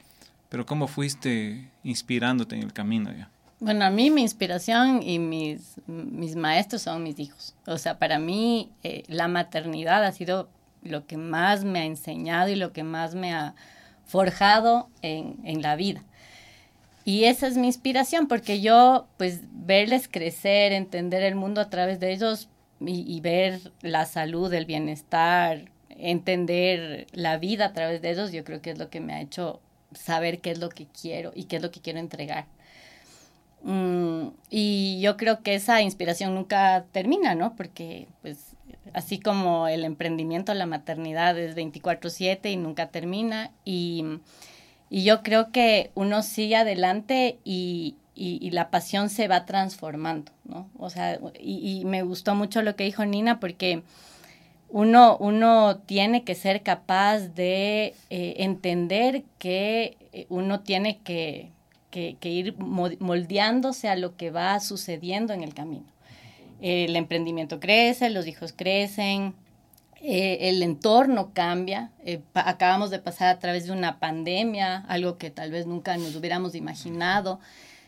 Pero 0.48 0.64
¿cómo 0.64 0.86
fuiste 0.86 1.68
inspirándote 1.82 2.56
en 2.56 2.62
el 2.62 2.72
camino 2.72 3.12
ya? 3.12 3.28
Bueno, 3.60 3.84
a 3.84 3.90
mí 3.90 4.10
mi 4.10 4.22
inspiración 4.22 5.02
y 5.02 5.18
mis, 5.18 5.80
mis 5.86 6.34
maestros 6.34 6.82
son 6.82 7.02
mis 7.02 7.18
hijos. 7.18 7.54
O 7.66 7.76
sea, 7.76 7.98
para 7.98 8.18
mí 8.18 8.70
eh, 8.82 9.04
la 9.08 9.28
maternidad 9.28 10.04
ha 10.04 10.12
sido 10.12 10.48
lo 10.82 11.06
que 11.06 11.16
más 11.16 11.64
me 11.64 11.80
ha 11.80 11.84
enseñado 11.84 12.48
y 12.50 12.56
lo 12.56 12.72
que 12.72 12.84
más 12.84 13.14
me 13.14 13.32
ha 13.32 13.54
forjado 14.06 14.88
en, 15.02 15.36
en 15.44 15.62
la 15.62 15.76
vida. 15.76 16.04
Y 17.04 17.24
esa 17.24 17.46
es 17.46 17.56
mi 17.56 17.66
inspiración, 17.66 18.28
porque 18.28 18.60
yo, 18.60 19.06
pues, 19.18 19.40
verles 19.52 20.08
crecer, 20.08 20.72
entender 20.72 21.22
el 21.22 21.34
mundo 21.34 21.60
a 21.60 21.68
través 21.68 22.00
de 22.00 22.12
ellos 22.12 22.48
y, 22.80 23.20
ver 23.20 23.72
la 23.82 24.06
salud, 24.06 24.52
el 24.52 24.66
bienestar, 24.66 25.70
entender 25.90 27.06
la 27.12 27.38
vida 27.38 27.66
a 27.66 27.72
través 27.72 28.02
de 28.02 28.10
ellos, 28.10 28.32
yo 28.32 28.44
creo 28.44 28.60
que 28.62 28.70
es 28.70 28.78
lo 28.78 28.90
que 28.90 29.00
me 29.00 29.14
ha 29.14 29.20
hecho 29.20 29.60
saber 29.94 30.40
qué 30.40 30.50
es 30.50 30.58
lo 30.58 30.68
que 30.70 30.86
quiero 30.86 31.32
y 31.34 31.44
qué 31.44 31.56
es 31.56 31.62
lo 31.62 31.70
que 31.70 31.80
quiero 31.80 31.98
entregar. 31.98 32.46
Mm, 33.62 34.28
y 34.50 35.00
yo 35.00 35.16
creo 35.16 35.42
que 35.42 35.54
esa 35.54 35.80
inspiración 35.82 36.34
nunca 36.34 36.84
termina, 36.92 37.34
¿no? 37.34 37.54
Porque 37.56 38.08
pues 38.22 38.53
así 38.94 39.18
como 39.18 39.68
el 39.68 39.84
emprendimiento, 39.84 40.54
la 40.54 40.66
maternidad 40.66 41.38
es 41.38 41.54
24/7 41.54 42.50
y 42.50 42.56
nunca 42.56 42.88
termina. 42.88 43.50
Y, 43.64 44.04
y, 44.88 45.04
yo 45.04 45.22
creo 45.22 45.50
que 45.50 45.90
uno 45.94 46.22
sigue 46.22 46.56
adelante 46.56 47.38
y, 47.44 47.96
y, 48.14 48.50
la 48.52 48.70
pasión 48.70 49.10
se 49.10 49.28
va 49.28 49.44
transformando, 49.44 50.32
¿no? 50.44 50.70
O 50.78 50.88
sea, 50.90 51.18
y, 51.38 51.84
me 51.84 52.02
gustó 52.02 52.34
mucho 52.34 52.62
lo 52.62 52.76
que 52.76 52.84
dijo 52.84 53.04
Nina 53.04 53.40
porque 53.40 53.82
uno, 54.68 55.16
uno 55.18 55.78
tiene 55.86 56.24
que 56.24 56.34
ser 56.34 56.62
capaz 56.62 57.34
de 57.34 57.94
eh, 58.10 58.34
entender 58.38 59.24
que 59.38 59.96
eh, 60.12 60.26
uno 60.28 60.60
tiene 60.60 60.98
que, 60.98 61.50
ir 62.22 62.56
moldeándose 62.58 63.88
a 63.88 63.96
lo 63.96 64.16
que 64.16 64.30
va 64.30 64.58
sucediendo 64.58 65.32
en 65.32 65.42
el 65.42 65.54
camino. 65.54 65.93
El 66.72 66.96
emprendimiento 66.96 67.60
crece, 67.60 68.08
los 68.08 68.26
hijos 68.26 68.54
crecen, 68.56 69.34
eh, 70.00 70.48
el 70.48 70.62
entorno 70.62 71.32
cambia. 71.34 71.90
acabamos 72.32 72.90
de 72.90 73.00
pasar 73.00 73.28
a 73.28 73.38
través 73.38 73.66
de 73.66 73.72
una 73.72 73.98
pandemia, 73.98 74.78
algo 74.88 75.18
que 75.18 75.30
tal 75.30 75.50
vez 75.50 75.66
nunca 75.66 75.96
nos 75.98 76.16
hubiéramos 76.16 76.54
imaginado. 76.54 77.38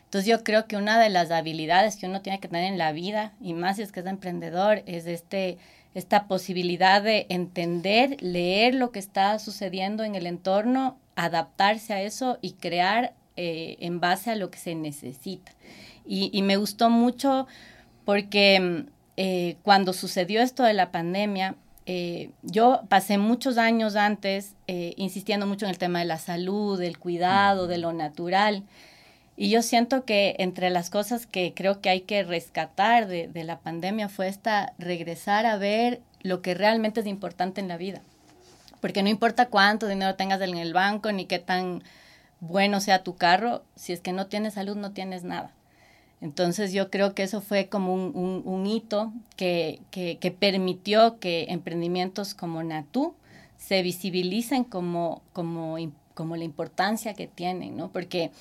Entonces 0.03 0.29
yo 0.29 0.43
creo 0.43 0.67
que 0.67 0.77
una 0.77 0.99
de 0.99 1.09
las 1.09 1.31
habilidades 1.31 1.95
que 1.95 2.05
uno 2.05 2.21
tiene 2.21 2.39
que 2.39 2.47
tener 2.47 2.71
en 2.71 2.77
la 2.77 2.91
vida, 2.91 3.33
y 3.41 3.53
más 3.53 3.77
si 3.77 3.81
es 3.81 3.91
que 3.91 4.01
es 4.01 4.05
emprendedor, 4.05 4.83
es 4.85 5.07
este 5.07 5.57
esta 5.95 6.27
posibilidad 6.27 7.01
de 7.01 7.25
entender, 7.29 8.17
leer 8.21 8.75
lo 8.75 8.91
que 8.91 8.99
está 8.99 9.39
sucediendo 9.39 10.03
en 10.03 10.13
el 10.13 10.27
entorno, 10.27 10.99
adaptarse 11.15 11.91
a 11.93 12.03
eso 12.03 12.37
y 12.39 12.51
crear 12.51 13.15
eh, 13.35 13.77
en 13.79 13.99
base 13.99 14.29
a 14.29 14.35
lo 14.35 14.51
que 14.51 14.59
se 14.59 14.75
necesita. 14.75 15.53
Y, 16.05 16.41
me 16.43 16.55
gustó 16.55 16.89
mucho 16.89 17.47
porque 18.07 18.85
eh, 19.17 19.57
cuando 19.63 19.91
sucedió 19.91 20.41
esto 20.41 20.63
de 20.63 20.73
la 20.73 20.93
pandemia, 20.93 21.55
eh, 21.85 22.29
yo 22.41 22.83
pasé 22.87 23.17
muchos 23.17 23.57
años 23.57 23.97
antes 23.97 24.55
insistiendo 24.65 25.45
mucho 25.45 25.65
en 25.65 25.71
el 25.71 25.77
tema 25.77 25.99
de 25.99 26.05
la 26.05 26.17
salud, 26.17 26.79
del 26.79 26.99
cuidado, 26.99 27.67
de 27.67 27.77
lo 27.77 27.91
natural. 27.91 28.63
Y 29.35 29.49
yo 29.49 29.61
siento 29.61 30.05
que 30.05 30.37
entre 30.39 30.69
las 30.69 30.89
cosas 30.89 31.25
que 31.25 31.53
creo 31.53 31.81
que 31.81 31.89
hay 31.89 31.99
que 31.99 32.23
rescatar 32.23 33.09
de, 33.09 33.27
de, 33.27 33.43
la 33.43 33.59
pandemia 33.59 34.07
fue 34.07 34.29
esta 34.29 34.71
regresar 34.77 35.45
a 35.45 35.57
ver 35.57 35.99
lo 36.21 36.41
que 36.41 36.53
realmente 36.53 37.01
es 37.01 37.07
importante 37.07 37.59
en 37.59 37.67
la 37.67 37.75
vida. 37.75 38.01
Porque 38.79 39.03
no 39.03 39.09
importa 39.09 39.47
cuánto 39.47 39.85
dinero 39.85 40.15
tengas 40.15 40.39
en 40.39 40.55
el 40.55 40.71
banco 40.71 41.11
ni 41.11 41.25
qué 41.25 41.39
tan 41.39 41.83
bueno 42.39 42.79
sea 42.79 43.03
tu 43.03 43.17
carro, 43.17 43.63
si 43.75 43.91
es 43.91 43.99
que 43.99 44.13
no 44.13 44.27
tienes 44.27 44.53
salud 44.53 44.77
no 44.77 44.91
tienes 44.91 45.25
nada. 45.25 45.51
Entonces 46.19 46.73
yo 46.73 46.89
creo 46.89 47.13
que 47.13 47.23
eso 47.23 47.41
fue 47.41 47.67
como 47.67 47.93
un, 47.93 48.65
hito 48.65 49.13
que, 49.35 49.79
permitió 50.39 51.19
que 51.19 51.45
emprendimientos 51.49 52.33
como 52.33 52.63
Natu 52.63 53.13
se 53.57 53.81
visibilicen 53.83 54.63
como, 54.63 55.21
la 55.35 56.43
importancia 56.43 57.13
que 57.13 57.27
tienen, 57.27 57.77
¿no? 57.77 57.91
Porque 57.91 58.31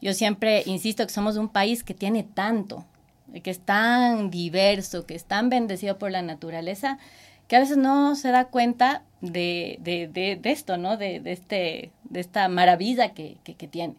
yo 0.00 0.14
siempre 0.14 0.62
insisto 0.66 1.06
que 1.06 1.12
somos 1.12 1.36
un 1.36 1.48
país 1.48 1.84
que 1.84 1.92
tiene 1.92 2.22
tanto, 2.22 2.84
que 3.42 3.50
es 3.50 3.60
tan 3.60 4.30
diverso, 4.30 5.04
que 5.04 5.14
es 5.14 5.24
tan 5.24 5.50
bendecido 5.50 5.98
por 5.98 6.10
la 6.10 6.22
naturaleza, 6.22 6.98
que 7.48 7.56
a 7.56 7.60
veces 7.60 7.76
no 7.76 8.16
se 8.16 8.30
da 8.30 8.46
cuenta 8.46 9.02
de, 9.20 9.78
de, 9.80 10.08
de, 10.08 10.40
esto, 10.50 10.78
¿no? 10.78 10.96
De, 10.96 11.20
de, 11.20 11.32
este, 11.32 11.90
de 12.04 12.20
esta 12.20 12.48
maravilla 12.48 13.12
que, 13.12 13.36
tiene. 13.70 13.94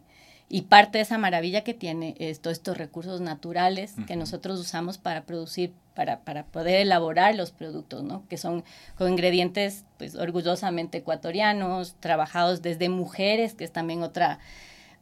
Y 0.50 0.62
parte 0.62 0.98
de 0.98 1.02
esa 1.02 1.18
maravilla 1.18 1.62
que 1.62 1.74
tiene 1.74 2.14
es 2.18 2.40
todos 2.40 2.56
estos 2.56 2.78
recursos 2.78 3.20
naturales 3.20 3.94
que 4.06 4.16
nosotros 4.16 4.58
usamos 4.58 4.96
para 4.96 5.24
producir, 5.24 5.74
para, 5.94 6.20
para 6.20 6.46
poder 6.46 6.76
elaborar 6.76 7.34
los 7.34 7.50
productos, 7.50 8.02
¿no? 8.02 8.26
Que 8.28 8.38
son 8.38 8.64
con 8.96 9.10
ingredientes, 9.10 9.84
pues, 9.98 10.14
orgullosamente 10.14 10.98
ecuatorianos, 10.98 11.96
trabajados 12.00 12.62
desde 12.62 12.88
mujeres, 12.88 13.52
que 13.52 13.64
es 13.64 13.72
también 13.72 14.02
otra, 14.02 14.38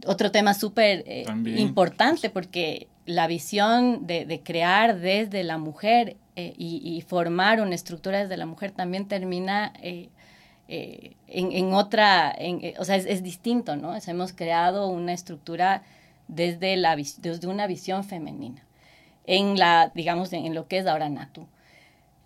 otro 0.05 0.33
tema 0.33 0.53
súper 0.53 1.05
eh, 1.07 1.27
importante, 1.57 2.29
porque 2.29 2.89
la 3.05 3.29
visión 3.29 4.05
de, 4.09 4.25
de, 4.25 4.41
crear 4.41 4.99
desde 4.99 5.45
la 5.45 5.59
mujer 5.59 6.17
eh, 6.35 6.55
y, 6.59 6.81
y, 6.83 7.03
formar 7.03 7.61
una 7.61 7.77
estructura 7.77 8.19
desde 8.19 8.37
la 8.37 8.47
mujer 8.47 8.73
también 8.73 9.07
termina 9.07 9.73
eh, 9.81 10.09
eh, 10.69 11.13
en, 11.29 11.53
en, 11.53 11.73
otra, 11.73 12.35
en, 12.37 12.65
eh, 12.65 12.75
o 12.79 12.85
sea, 12.85 12.97
es, 12.97 13.07
es, 13.07 13.23
distinto, 13.23 13.77
¿no? 13.77 13.95
Es, 13.95 14.09
hemos 14.09 14.33
creado 14.33 14.89
una 14.89 15.13
estructura 15.13 15.83
desde, 16.29 16.77
la, 16.77 16.97
desde 16.97 17.47
una 17.47 17.67
visión 17.67 18.05
femenina, 18.05 18.63
en 19.27 19.59
la, 19.59 19.93
digamos, 19.95 20.33
en, 20.33 20.47
en, 20.47 20.55
lo 20.55 20.67
que 20.67 20.79
es 20.79 20.87
ahora 20.87 21.09
Natu. 21.09 21.47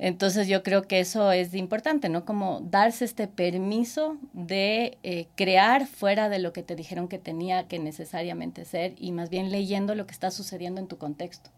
Entonces 0.00 0.48
yo 0.48 0.62
creo 0.62 0.88
que 0.88 0.98
eso 0.98 1.30
es 1.30 1.52
importante, 1.52 2.08
¿no? 2.08 2.24
Como 2.24 2.62
darse 2.62 3.04
este 3.04 3.28
permiso 3.28 4.16
de 4.32 4.96
eh, 5.02 5.26
crear 5.34 5.86
fuera 5.86 6.30
de 6.30 6.38
lo 6.38 6.54
que 6.54 6.62
te 6.62 6.74
dijeron 6.74 7.06
que 7.06 7.18
tenía 7.18 7.68
que 7.68 7.78
necesariamente 7.78 8.64
ser 8.64 8.94
y 8.98 9.12
más 9.12 9.28
bien 9.28 9.50
leyendo 9.50 9.94
lo 9.94 10.06
que 10.06 10.12
está 10.12 10.30
sucediendo 10.30 10.80
en 10.80 10.86
tu 10.86 10.96
contexto. 10.96 11.50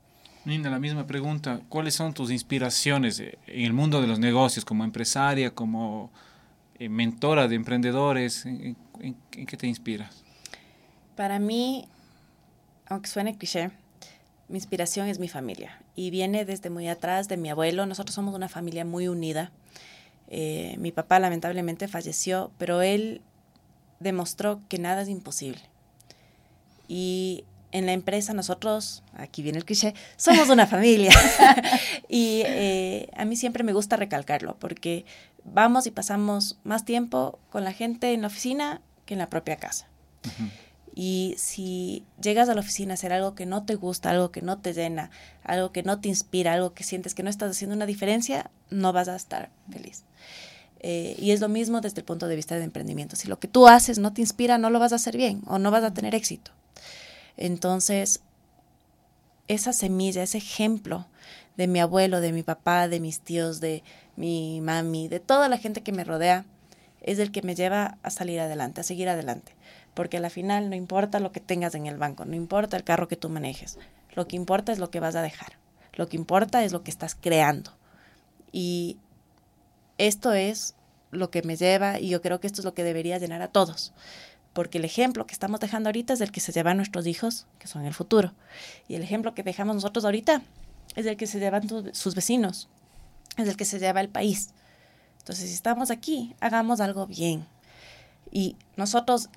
Nina, 0.45 0.71
la 0.71 0.81
misma 0.81 1.07
pregunta. 1.07 1.61
¿Cuáles 1.68 1.95
son 1.95 2.14
tus 2.14 2.33
inspiraciones 2.33 3.21
en 3.21 3.37
el 3.47 3.73
mundo 3.73 4.01
de 4.01 4.09
los 4.09 4.18
negocios 4.18 4.64
como 4.64 4.83
empresaria, 4.83 5.53
como 5.55 6.11
eh, 6.11 6.29
mentora 6.88 7.49
de 7.49 7.57
emprendedores? 7.57 8.47
¿En, 8.47 8.77
en, 9.01 9.16
en, 9.33 9.47
qué 9.47 9.57
te 9.57 9.66
inspiras? 9.66 10.25
Para 11.16 11.38
mí, 11.38 11.87
aunque 12.87 13.09
suene 13.09 13.37
cliché, 13.37 13.71
mi 14.49 14.59
inspiración 14.59 15.09
es 15.09 15.18
mi 15.18 15.29
familia 15.29 15.81
y 15.97 16.11
viene 16.11 16.45
desde 16.45 16.71
muy 16.71 16.88
atrás 16.88 17.29
de 17.29 17.37
mi 17.37 17.51
abuelo. 17.51 17.87
Nosotros 17.87 18.14
somos 18.14 18.35
una 18.35 18.49
familia 18.49 18.85
muy 18.85 19.09
unida. 19.09 19.51
Eh, 20.29 20.77
mi 20.79 20.92
papá 20.92 21.18
lamentablemente 21.18 21.88
falleció, 21.88 22.51
pero 22.59 22.83
él 22.83 23.23
demostró 24.01 24.61
que 24.68 24.79
nada 24.79 25.03
es 25.03 25.09
imposible. 25.09 25.61
Y 26.88 27.45
en 27.73 27.87
la 27.87 27.92
empresa 27.92 28.35
nosotros, 28.35 29.03
aquí 29.14 29.42
viene 29.42 29.59
el 29.59 29.64
cliché, 29.64 29.95
somos 30.16 30.51
una 30.51 30.66
familia. 30.66 31.12
y 32.09 32.42
eh, 32.45 33.09
a 33.16 33.25
mí 33.25 33.37
siempre 33.37 33.64
me 33.64 33.73
gusta 33.73 33.97
recalcarlo 33.97 34.57
porque 34.59 35.07
vamos 35.44 35.87
y 35.87 35.90
pasamos 35.90 36.59
más 36.64 36.85
tiempo 36.85 37.38
con 37.50 37.64
la 37.64 37.72
gente 37.72 38.12
en 38.12 38.22
la 38.22 38.28
oficina 38.28 38.81
que 39.07 39.14
en 39.14 39.18
la 39.18 39.31
propia 39.31 39.57
casa. 39.57 39.88
Uh 40.24 40.28
-huh. 40.28 40.50
Y 40.94 41.35
si 41.38 42.05
llegas 42.20 42.48
a 42.48 42.55
la 42.55 42.61
oficina 42.61 42.92
a 42.92 42.94
hacer 42.94 43.12
algo 43.12 43.35
que 43.35 43.46
no 43.46 43.64
te 43.64 43.76
gusta, 43.76 44.11
algo 44.11 44.31
que 44.31 44.42
no 44.42 44.59
te 44.59 44.74
llena, 44.74 45.11
algo 45.42 45.72
que 45.72 45.83
no 45.83 46.00
te 46.00 46.09
inspira, 46.09 46.52
algo 46.52 46.74
que 46.74 46.85
sientes 46.85 47.14
que 47.14 47.22
no 47.22 47.31
estás 47.31 47.50
haciendo 47.50 47.74
una 47.74 47.87
diferencia, 47.87 48.50
no 48.68 48.92
vas 48.92 49.09
a 49.09 49.16
estar 49.16 49.50
feliz. 49.70 50.05
Eh, 50.81 51.16
y 51.18 51.31
es 51.31 51.40
lo 51.40 51.48
mismo 51.48 51.81
desde 51.81 52.00
el 52.00 52.05
punto 52.05 52.28
de 52.28 52.37
vista 52.37 52.57
de 52.57 52.64
emprendimiento. 52.64 53.16
Si 53.16 53.28
lo 53.28 53.38
que 53.38 53.48
tú 53.48 53.68
haces 53.68 53.98
no 53.98 54.12
te 54.12 54.20
inspira, 54.20 54.59
no 54.59 54.68
lo 54.68 54.81
vas 54.81 54.92
a 54.92 54.96
hacer 54.96 55.16
bien 55.16 55.42
o 55.46 55.59
no 55.59 55.70
vas 55.70 55.85
a 55.85 55.94
tener 55.94 56.14
éxito. 56.14 56.50
Entonces, 57.37 58.20
esa 59.48 59.72
semilla, 59.72 60.22
ese 60.22 60.38
ejemplo 60.38 61.07
de 61.57 61.68
mi 61.68 61.81
abuelo, 61.81 62.20
de 62.20 62.33
mi 62.33 62.42
papá, 62.42 62.88
de 62.88 63.00
mis 63.00 63.20
tíos, 63.20 63.61
de 63.61 63.83
mi 64.16 64.61
mami, 64.61 65.09
de 65.09 65.20
toda 65.20 65.48
la 65.48 65.59
gente 65.59 65.83
que 65.83 65.92
me 65.92 66.05
rodea, 66.05 66.44
es 67.01 67.18
el 67.18 67.33
que 67.33 67.42
me 67.42 67.55
lleva 67.55 67.98
a 68.03 68.11
salir 68.11 68.40
adelante, 68.40 68.81
a 68.81 68.85
seguir 68.85 69.09
adelante. 69.09 69.55
Porque 69.94 70.16
al 70.16 70.31
final 70.31 70.70
no 70.70 70.77
importa 70.77 71.20
lo 71.20 71.33
que 71.33 71.40
tengas 71.40 71.75
en 71.75 71.87
el 71.87 71.98
banco, 71.98 72.25
no 72.25 72.35
importa 72.35 72.77
el 72.77 72.85
carro 72.85 73.09
que 73.09 73.16
tú 73.16 73.29
manejes, 73.29 73.79
lo 74.14 74.27
que 74.27 74.37
importa 74.37 74.72
es 74.72 74.79
lo 74.79 74.90
que 74.90 75.01
vas 75.01 75.16
a 75.16 75.22
dejar, 75.22 75.59
lo 75.94 76.09
que 76.09 76.16
importa 76.16 76.64
es 76.64 76.72
lo 76.72 76.83
que 76.83 76.90
estás 76.90 77.14
creando. 77.14 77.72
Y 78.53 78.98
esto 79.98 80.33
es 80.33 80.75
lo 81.11 81.31
que 81.31 81.42
me 81.42 81.57
lleva 81.57 81.98
y 82.01 82.09
yo 82.09 82.22
creo 82.22 82.40
que 82.40 82.46
esto 82.46 82.61
es 82.61 82.64
lo 82.64 82.75
que 82.75 82.85
debería 82.85 83.18
llenar 83.18 83.42
a 83.42 83.48
todos. 83.48 83.92
Porque 84.53 84.79
el 84.79 84.85
ejemplo 84.85 85.27
que 85.27 85.33
estamos 85.33 85.61
dejando 85.61 85.88
ahorita 85.88 86.12
es 86.12 86.20
el 86.20 86.31
que 86.31 86.40
se 86.40 86.53
llevan 86.53 86.77
nuestros 86.77 87.07
hijos, 87.07 87.46
que 87.59 87.68
son 87.68 87.87
el 87.87 87.94
futuro. 87.94 88.33
Y 88.87 88.96
el 88.96 89.03
ejemplo 89.03 89.35
que 89.35 89.42
dejamos 89.42 89.77
nosotros 89.77 90.05
ahorita 90.05 90.42
es 90.94 91.07
el 91.07 91.16
que 91.16 91.27
se 91.27 91.38
llevan 91.38 91.66
sus 91.92 92.14
vecinos, 92.14 92.68
es 93.37 93.49
el 93.49 93.57
que 93.57 93.64
se 93.64 93.79
lleva 93.79 94.01
el 94.01 94.09
país. 94.09 94.51
Entonces, 95.18 95.49
si 95.49 95.55
estamos 95.55 95.90
aquí, 95.90 96.35
hagamos 96.40 96.81
algo 96.81 97.07
bien. 97.07 97.47
Y 98.31 98.57
nosotros 98.77 99.29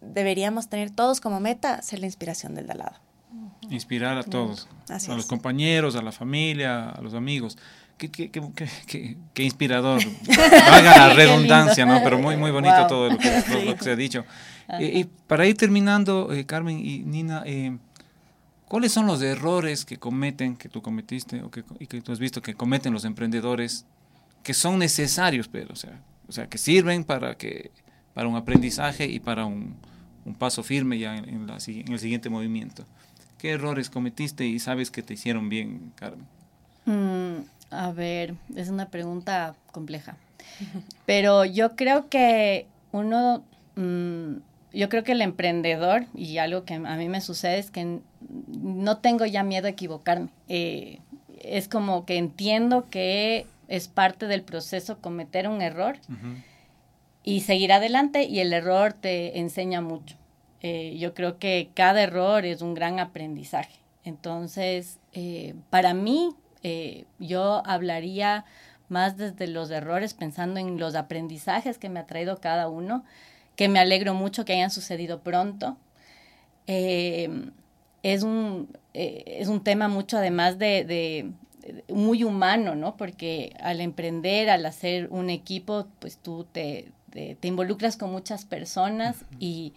deberíamos 0.00 0.68
tener 0.68 0.90
todos 0.90 1.20
como 1.20 1.40
meta 1.40 1.82
ser 1.82 2.00
la 2.00 2.06
inspiración 2.06 2.54
del 2.54 2.66
de 2.66 2.72
al 2.72 2.78
lado. 2.78 2.96
Inspirar 3.68 4.18
a 4.18 4.24
todos, 4.24 4.68
Así 4.88 5.10
a 5.10 5.12
es. 5.12 5.16
los 5.16 5.26
compañeros, 5.26 5.94
a 5.94 6.02
la 6.02 6.12
familia, 6.12 6.90
a 6.90 7.00
los 7.00 7.14
amigos. 7.14 7.56
Qué, 7.96 8.10
qué, 8.10 8.30
qué, 8.30 9.16
qué, 9.34 9.42
inspirador, 9.42 10.02
valga 10.70 11.08
la 11.08 11.12
redundancia, 11.12 11.84
¿no? 11.84 12.00
Pero 12.02 12.18
muy, 12.18 12.36
muy 12.36 12.50
bonito 12.50 12.74
wow. 12.78 12.88
todo 12.88 13.10
lo 13.10 13.18
que, 13.18 13.42
lo, 13.48 13.62
lo 13.62 13.76
que, 13.76 13.84
se 13.84 13.90
ha 13.90 13.96
dicho. 13.96 14.24
Eh, 14.78 15.00
y 15.00 15.04
para 15.04 15.46
ir 15.46 15.56
terminando, 15.56 16.32
eh, 16.32 16.46
Carmen 16.46 16.78
y 16.78 17.00
Nina, 17.00 17.42
eh, 17.44 17.76
¿cuáles 18.70 18.92
son 18.92 19.06
los 19.06 19.20
errores 19.20 19.84
que 19.84 19.96
cometen, 19.96 20.56
que 20.56 20.68
tú 20.68 20.80
cometiste 20.80 21.42
o 21.42 21.50
que, 21.50 21.64
y 21.80 21.88
que 21.88 22.00
tú 22.00 22.12
has 22.12 22.20
visto 22.20 22.40
que 22.40 22.54
cometen 22.54 22.92
los 22.92 23.04
emprendedores 23.04 23.84
que 24.44 24.54
son 24.54 24.78
necesarios, 24.78 25.48
pero, 25.48 25.72
o 25.72 25.76
sea, 25.76 26.00
o 26.28 26.32
sea 26.32 26.46
que 26.46 26.56
sirven 26.56 27.02
para, 27.02 27.36
que, 27.36 27.72
para 28.14 28.28
un 28.28 28.36
aprendizaje 28.36 29.06
y 29.06 29.18
para 29.18 29.44
un, 29.44 29.74
paso 30.38 30.62
firme 30.62 31.00
ya 31.00 31.16
en, 31.16 31.50
el 31.50 31.98
siguiente 31.98 32.30
movimiento. 32.30 32.86
¿Qué 33.38 33.50
errores 33.50 33.90
cometiste 33.90 34.46
y 34.46 34.60
sabes 34.60 34.92
que 34.92 35.02
te 35.02 35.14
hicieron 35.14 35.48
bien, 35.48 35.92
Carmen? 35.96 36.28
Mm, 36.84 37.72
a 37.72 37.90
ver, 37.90 38.36
es 38.54 38.68
una 38.68 38.88
pregunta 38.88 39.56
compleja. 39.72 40.16
Pero 41.06 41.44
yo 41.44 41.74
creo 41.74 42.08
que 42.08 42.68
uno, 42.92 43.42
mmm, 43.74 44.36
yo 44.72 44.88
creo 44.88 45.04
que 45.04 45.12
el 45.12 45.22
emprendedor, 45.22 46.06
y 46.14 46.38
algo 46.38 46.64
que 46.64 46.74
a 46.74 46.78
mí 46.96 47.08
me 47.08 47.20
sucede 47.20 47.58
es 47.58 47.70
que 47.70 48.00
no 48.48 48.98
tengo 48.98 49.26
ya 49.26 49.42
miedo 49.42 49.66
a 49.66 49.70
equivocarme. 49.70 50.28
Eh, 50.48 51.00
es 51.40 51.68
como 51.68 52.04
que 52.04 52.16
entiendo 52.16 52.88
que 52.90 53.46
es 53.68 53.88
parte 53.88 54.26
del 54.26 54.42
proceso 54.42 54.98
cometer 54.98 55.48
un 55.48 55.62
error 55.62 55.96
uh 56.08 56.12
-huh. 56.12 56.42
y 57.22 57.40
seguir 57.40 57.72
adelante 57.72 58.24
y 58.24 58.40
el 58.40 58.52
error 58.52 58.92
te 58.92 59.38
enseña 59.38 59.80
mucho. 59.80 60.16
Eh, 60.62 60.96
yo 60.98 61.14
creo 61.14 61.38
que 61.38 61.70
cada 61.74 62.02
error 62.02 62.44
es 62.44 62.60
un 62.62 62.74
gran 62.74 62.98
aprendizaje. 62.98 63.80
Entonces, 64.04 64.98
eh, 65.12 65.54
para 65.70 65.94
mí, 65.94 66.34
eh, 66.62 67.04
yo 67.18 67.62
hablaría 67.64 68.44
más 68.88 69.16
desde 69.16 69.46
los 69.46 69.70
errores, 69.70 70.14
pensando 70.14 70.58
en 70.60 70.78
los 70.78 70.94
aprendizajes 70.94 71.78
que 71.78 71.88
me 71.88 72.00
ha 72.00 72.06
traído 72.06 72.40
cada 72.40 72.68
uno, 72.68 73.04
que 73.60 73.68
me 73.68 73.78
alegro 73.78 74.14
mucho 74.14 74.46
que 74.46 74.54
hayan 74.54 74.70
sucedido 74.70 75.20
pronto. 75.20 75.76
es, 76.66 78.22
un, 78.22 78.74
es 78.94 79.48
un 79.48 79.62
tema 79.62 79.86
mucho 79.86 80.16
además 80.16 80.58
de, 80.58 80.82
de 80.86 81.30
muy 81.92 82.24
humano, 82.24 82.74
¿no? 82.74 82.96
Porque 82.96 83.54
al 83.60 83.82
emprender, 83.82 84.48
al 84.48 84.64
hacer 84.64 85.08
un 85.10 85.28
equipo, 85.28 85.86
pues 85.98 86.16
tú 86.16 86.46
te, 86.50 86.86
te, 87.10 87.34
te 87.34 87.48
involucras 87.48 87.98
con 87.98 88.10
muchas 88.10 88.46
personas 88.46 89.26
y, 89.38 89.74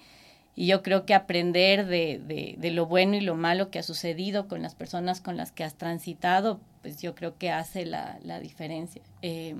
y, 0.55 0.67
yo 0.67 0.81
creo 0.81 1.05
que 1.05 1.13
aprender 1.13 1.85
de, 1.85 2.21
de, 2.25 2.55
de, 2.57 2.71
lo 2.71 2.85
bueno 2.85 3.17
y 3.17 3.19
lo 3.19 3.35
malo 3.35 3.69
que 3.69 3.79
ha 3.79 3.83
sucedido 3.83 4.47
con 4.47 4.61
las 4.61 4.75
personas 4.75 5.19
con 5.19 5.35
las 5.35 5.51
que 5.51 5.65
has 5.65 5.75
transitado, 5.75 6.61
pues 6.83 7.01
yo 7.01 7.15
creo 7.15 7.37
que 7.37 7.51
hace 7.51 7.85
la, 7.85 8.17
la 8.23 8.39
diferencia. 8.39 9.01
Eh, 9.21 9.57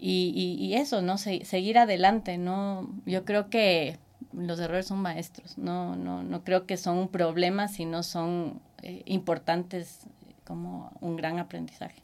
y, 0.00 0.32
y, 0.34 0.64
y, 0.64 0.74
eso, 0.74 1.02
¿no? 1.02 1.18
Se, 1.18 1.44
seguir 1.44 1.78
adelante, 1.78 2.38
¿no? 2.38 2.88
Yo 3.06 3.24
creo 3.24 3.50
que 3.50 3.98
los 4.32 4.58
errores 4.58 4.86
son 4.86 5.00
maestros, 5.00 5.58
no, 5.58 5.96
no, 5.96 6.22
no 6.22 6.44
creo 6.44 6.66
que 6.66 6.76
son 6.76 6.98
un 6.98 7.08
problema, 7.08 7.68
sino 7.68 8.02
son 8.02 8.60
eh, 8.82 9.02
importantes 9.06 10.00
como 10.44 10.92
un 11.00 11.16
gran 11.16 11.38
aprendizaje. 11.38 12.02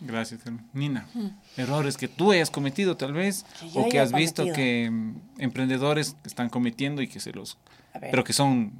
Gracias, 0.00 0.40
Nina. 0.72 1.06
Mm. 1.14 1.28
Errores 1.56 1.96
que 1.96 2.08
tú 2.08 2.32
hayas 2.32 2.50
cometido 2.50 2.96
tal 2.96 3.12
vez 3.12 3.44
que 3.72 3.78
o 3.78 3.88
que 3.88 4.00
has 4.00 4.12
visto 4.12 4.44
que 4.52 4.88
um, 4.90 5.14
emprendedores 5.38 6.16
están 6.24 6.48
cometiendo 6.48 7.00
y 7.00 7.08
que 7.08 7.20
se 7.20 7.32
los... 7.32 7.58
pero 8.00 8.24
que 8.24 8.32
son 8.32 8.72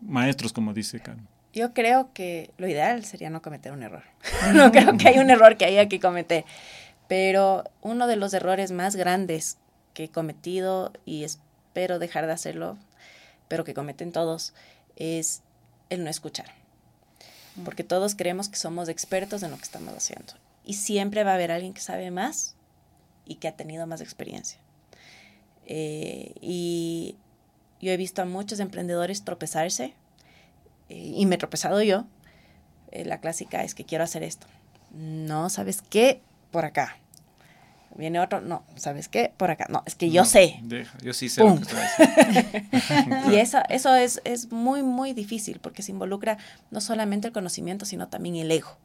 maestros, 0.00 0.52
como 0.52 0.72
dice 0.72 1.00
Carmen. 1.00 1.26
Yo 1.52 1.74
creo 1.74 2.12
que 2.12 2.50
lo 2.56 2.68
ideal 2.68 3.04
sería 3.04 3.30
no 3.30 3.42
cometer 3.42 3.72
un 3.72 3.82
error. 3.82 4.04
no 4.54 4.70
creo 4.72 4.96
que 4.96 5.08
hay 5.08 5.18
un 5.18 5.30
error 5.30 5.56
que 5.56 5.64
haya 5.64 5.88
que 5.88 6.00
cometer. 6.00 6.44
Pero 7.08 7.64
uno 7.80 8.06
de 8.06 8.16
los 8.16 8.32
errores 8.34 8.70
más 8.70 8.94
grandes 8.94 9.56
que 9.94 10.04
he 10.04 10.10
cometido 10.10 10.92
y 11.04 11.24
espero 11.24 11.98
dejar 11.98 12.26
de 12.26 12.32
hacerlo, 12.32 12.76
pero 13.48 13.64
que 13.64 13.74
cometen 13.74 14.12
todos, 14.12 14.54
es 14.96 15.42
el 15.90 16.04
no 16.04 16.10
escuchar. 16.10 16.46
Porque 17.64 17.82
todos 17.82 18.14
creemos 18.14 18.48
que 18.48 18.56
somos 18.56 18.88
expertos 18.88 19.42
en 19.42 19.50
lo 19.50 19.56
que 19.56 19.64
estamos 19.64 19.94
haciendo. 19.94 20.34
Y 20.64 20.74
siempre 20.74 21.24
va 21.24 21.32
a 21.32 21.34
haber 21.34 21.50
alguien 21.50 21.74
que 21.74 21.80
sabe 21.80 22.10
más 22.10 22.54
y 23.24 23.36
que 23.36 23.48
ha 23.48 23.56
tenido 23.56 23.86
más 23.86 24.00
experiencia. 24.00 24.60
Eh, 25.66 26.34
y 26.40 27.16
yo 27.80 27.92
he 27.92 27.96
visto 27.96 28.22
a 28.22 28.26
muchos 28.26 28.60
emprendedores 28.60 29.24
tropezarse 29.24 29.94
eh, 30.88 31.12
y 31.16 31.26
me 31.26 31.34
he 31.34 31.38
tropezado 31.38 31.82
yo. 31.82 32.04
Eh, 32.90 33.04
la 33.04 33.20
clásica 33.20 33.64
es 33.64 33.74
que 33.74 33.84
quiero 33.84 34.04
hacer 34.04 34.22
esto. 34.22 34.46
No, 34.90 35.50
¿sabes 35.50 35.82
qué? 35.82 36.22
Por 36.50 36.64
acá. 36.64 36.96
Viene 37.98 38.20
otro, 38.20 38.40
no, 38.40 38.62
¿sabes 38.76 39.08
qué? 39.08 39.32
Por 39.36 39.50
acá. 39.50 39.66
No, 39.68 39.82
es 39.84 39.96
que 39.96 40.08
yo 40.08 40.24
sé. 40.24 40.60
yo 41.02 41.12
sí 41.12 41.28
sé. 41.28 41.42
Lo 41.42 41.56
que 41.56 42.64
y 43.32 43.36
eso, 43.36 43.58
eso 43.68 43.94
es, 43.96 44.20
es 44.24 44.52
muy, 44.52 44.84
muy 44.84 45.14
difícil 45.14 45.58
porque 45.58 45.82
se 45.82 45.90
involucra 45.90 46.38
no 46.70 46.80
solamente 46.80 47.26
el 47.26 47.32
conocimiento, 47.34 47.84
sino 47.84 48.06
también 48.06 48.36
el 48.36 48.52
ego. 48.52 48.76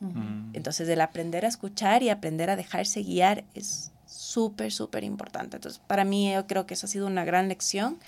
Mm. 0.00 0.50
Entonces, 0.52 0.90
el 0.90 1.00
aprender 1.00 1.46
a 1.46 1.48
escuchar 1.48 2.02
y 2.02 2.10
aprender 2.10 2.50
a 2.50 2.56
dejarse 2.56 3.02
guiar 3.02 3.44
es 3.54 3.92
súper, 4.06 4.72
súper 4.72 5.04
importante. 5.04 5.56
Entonces, 5.56 5.80
para 5.86 6.04
mí 6.04 6.30
yo 6.30 6.46
creo 6.46 6.66
que 6.66 6.74
eso 6.74 6.84
ha 6.84 6.90
sido 6.90 7.06
una 7.06 7.24
gran 7.24 7.48
lección 7.48 7.98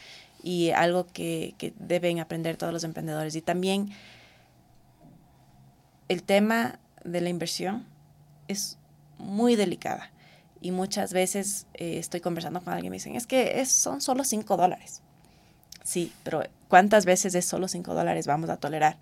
y 0.42 0.68
algo 0.70 1.06
que, 1.06 1.54
que 1.56 1.72
deben 1.78 2.20
aprender 2.20 2.58
todos 2.58 2.74
los 2.74 2.84
emprendedores. 2.84 3.34
Y 3.36 3.40
también 3.40 3.90
el 6.08 6.22
tema 6.22 6.78
de 7.04 7.22
la 7.22 7.30
inversión 7.30 7.86
es 8.50 8.78
muy 9.18 9.56
delicada. 9.56 10.10
Y 10.60 10.72
muchas 10.72 11.12
veces 11.12 11.66
eh, 11.74 11.98
estoy 11.98 12.20
conversando 12.20 12.60
con 12.60 12.72
alguien 12.72 12.88
y 12.88 12.90
me 12.90 12.96
dicen, 12.96 13.16
es 13.16 13.26
que 13.26 13.60
es, 13.60 13.70
son 13.70 14.00
solo 14.00 14.24
5 14.24 14.56
dólares. 14.56 15.02
Sí, 15.82 16.12
pero 16.22 16.42
¿cuántas 16.68 17.06
veces 17.06 17.34
es 17.34 17.46
solo 17.46 17.66
5 17.66 17.94
dólares 17.94 18.26
vamos 18.26 18.50
a 18.50 18.58
tolerar? 18.58 18.98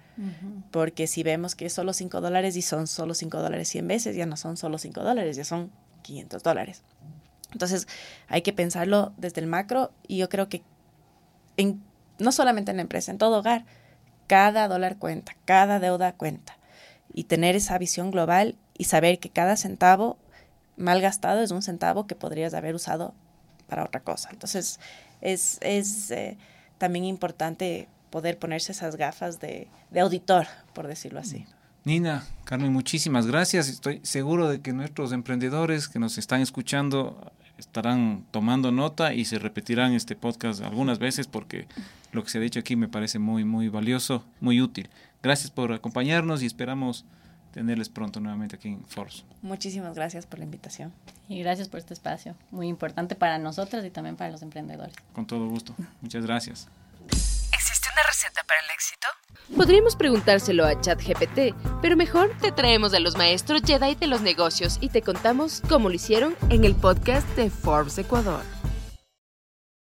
Porque 0.71 1.07
si 1.07 1.23
vemos 1.23 1.55
que 1.55 1.67
es 1.67 1.73
solo 1.73 1.93
5 1.93 2.21
dólares 2.21 2.57
y 2.57 2.63
son 2.63 2.87
solo 2.87 3.15
5 3.15 3.43
dólares 3.43 3.69
100 3.69 3.89
veces, 3.89 4.17
ya 4.17 4.27
no 4.27 4.37
son 4.37 4.57
solo 4.57 4.79
5 4.79 5.03
dólares, 5.03 5.37
ya 5.37 5.45
son 5.45 5.71
500 6.03 6.43
dólares. 6.43 6.83
Entonces 7.53 7.89
hay 8.29 8.43
que 8.43 8.53
pensarlo 8.53 9.13
desde 9.17 9.41
el 9.41 9.49
macro 9.49 9.91
y 10.07 10.19
yo 10.19 10.29
creo 10.29 10.49
que 10.49 10.63
en, 11.57 11.83
no 12.19 12.31
solamente 12.31 12.71
en 12.71 12.77
la 12.77 12.83
empresa, 12.83 13.11
en 13.11 13.19
todo 13.19 13.41
hogar, 13.41 13.65
cada 14.29 14.69
dólar 14.69 14.99
cuenta, 14.99 15.37
cada 15.45 15.81
deuda 15.81 16.13
cuenta. 16.13 16.57
Y 17.13 17.25
tener 17.25 17.57
esa 17.57 17.77
visión 17.79 18.11
global 18.11 18.57
y 18.79 18.85
saber 18.85 19.19
que 19.19 19.29
cada 19.29 19.57
centavo 19.57 20.17
mal 20.77 21.01
gastado 21.01 21.43
es 21.43 21.51
un 21.51 21.63
centavo 21.63 22.07
que 22.07 22.15
podrías 22.15 22.55
haber 22.55 22.75
usado 22.75 23.13
para 23.69 23.85
otra 23.85 24.01
cosa. 24.01 24.31
Entonces 24.33 24.81
es, 25.21 25.59
es 25.61 26.11
eh, 26.11 26.39
también 26.79 27.05
importante 27.05 27.89
poder 28.11 28.39
ponerse 28.39 28.73
esas 28.73 28.97
gafas 28.97 29.41
de, 29.41 29.69
de 29.91 30.01
auditor, 30.01 30.47
por 30.73 30.87
decirlo 30.87 31.21
así. 31.21 31.45
Nina, 31.85 32.25
Carmen, 32.45 32.73
muchísimas 32.73 33.27
gracias. 33.27 33.69
Estoy 33.69 34.01
seguro 34.03 34.49
de 34.49 34.61
que 34.61 34.73
nuestros 34.73 35.13
emprendedores 35.13 35.89
que 35.89 35.99
nos 35.99 36.19
están 36.19 36.41
escuchando 36.41 37.33
estarán 37.59 38.25
tomando 38.31 38.71
nota 38.71 39.13
y 39.15 39.25
se 39.25 39.39
repetirán 39.39 39.93
este 39.93 40.15
podcast 40.15 40.63
algunas 40.63 40.99
veces 40.99 41.27
porque 41.27 41.67
lo 42.13 42.23
que 42.23 42.31
se 42.31 42.39
ha 42.39 42.41
dicho 42.41 42.61
aquí 42.61 42.77
me 42.77 42.89
parece 42.89 43.19
muy, 43.19 43.45
muy 43.45 43.69
valioso, 43.69 44.25
muy 44.41 44.61
útil. 44.61 44.89
Gracias 45.23 45.51
por 45.51 45.73
acompañarnos 45.73 46.43
y 46.43 46.47
esperamos 46.47 47.05
tenerles 47.53 47.89
pronto 47.89 48.21
nuevamente 48.21 48.57
aquí 48.57 48.69
en 48.69 48.85
Force. 48.85 49.25
Muchísimas 49.43 49.95
gracias 49.95 50.27
por 50.27 50.39
la 50.39 50.45
invitación. 50.45 50.93
Y 51.29 51.41
gracias 51.41 51.69
por 51.69 51.79
este 51.79 51.95
espacio, 51.95 52.35
muy 52.51 52.69
importante 52.69 53.15
para 53.15 53.39
nosotros 53.39 53.85
y 53.85 53.91
también 53.91 54.17
para 54.17 54.31
los 54.31 54.43
emprendedores. 54.43 54.95
Con 55.13 55.27
todo 55.27 55.47
gusto. 55.49 55.75
Muchas 56.01 56.25
gracias. 56.25 56.69
¿Existe 57.05 57.89
una 57.93 58.03
receta 58.07 58.43
para 58.47 58.61
el 58.61 58.71
éxito? 58.75 59.09
Podríamos 59.57 59.97
preguntárselo 59.97 60.65
a 60.65 60.81
ChatGPT, 60.81 61.55
pero 61.81 61.97
mejor 61.97 62.31
te 62.41 62.53
traemos 62.53 62.93
a 62.95 63.01
los 63.01 63.17
maestros 63.17 63.63
Jedi 63.63 63.95
de 63.95 64.07
los 64.07 64.21
negocios 64.21 64.79
y 64.81 64.89
te 64.91 65.03
contamos 65.03 65.63
cómo 65.69 65.89
lo 65.89 65.95
hicieron 65.95 66.37
en 66.51 66.65
el 66.65 66.75
podcast 66.75 67.27
de 67.37 67.51
Forbes 67.51 67.99
Ecuador. 67.99 68.58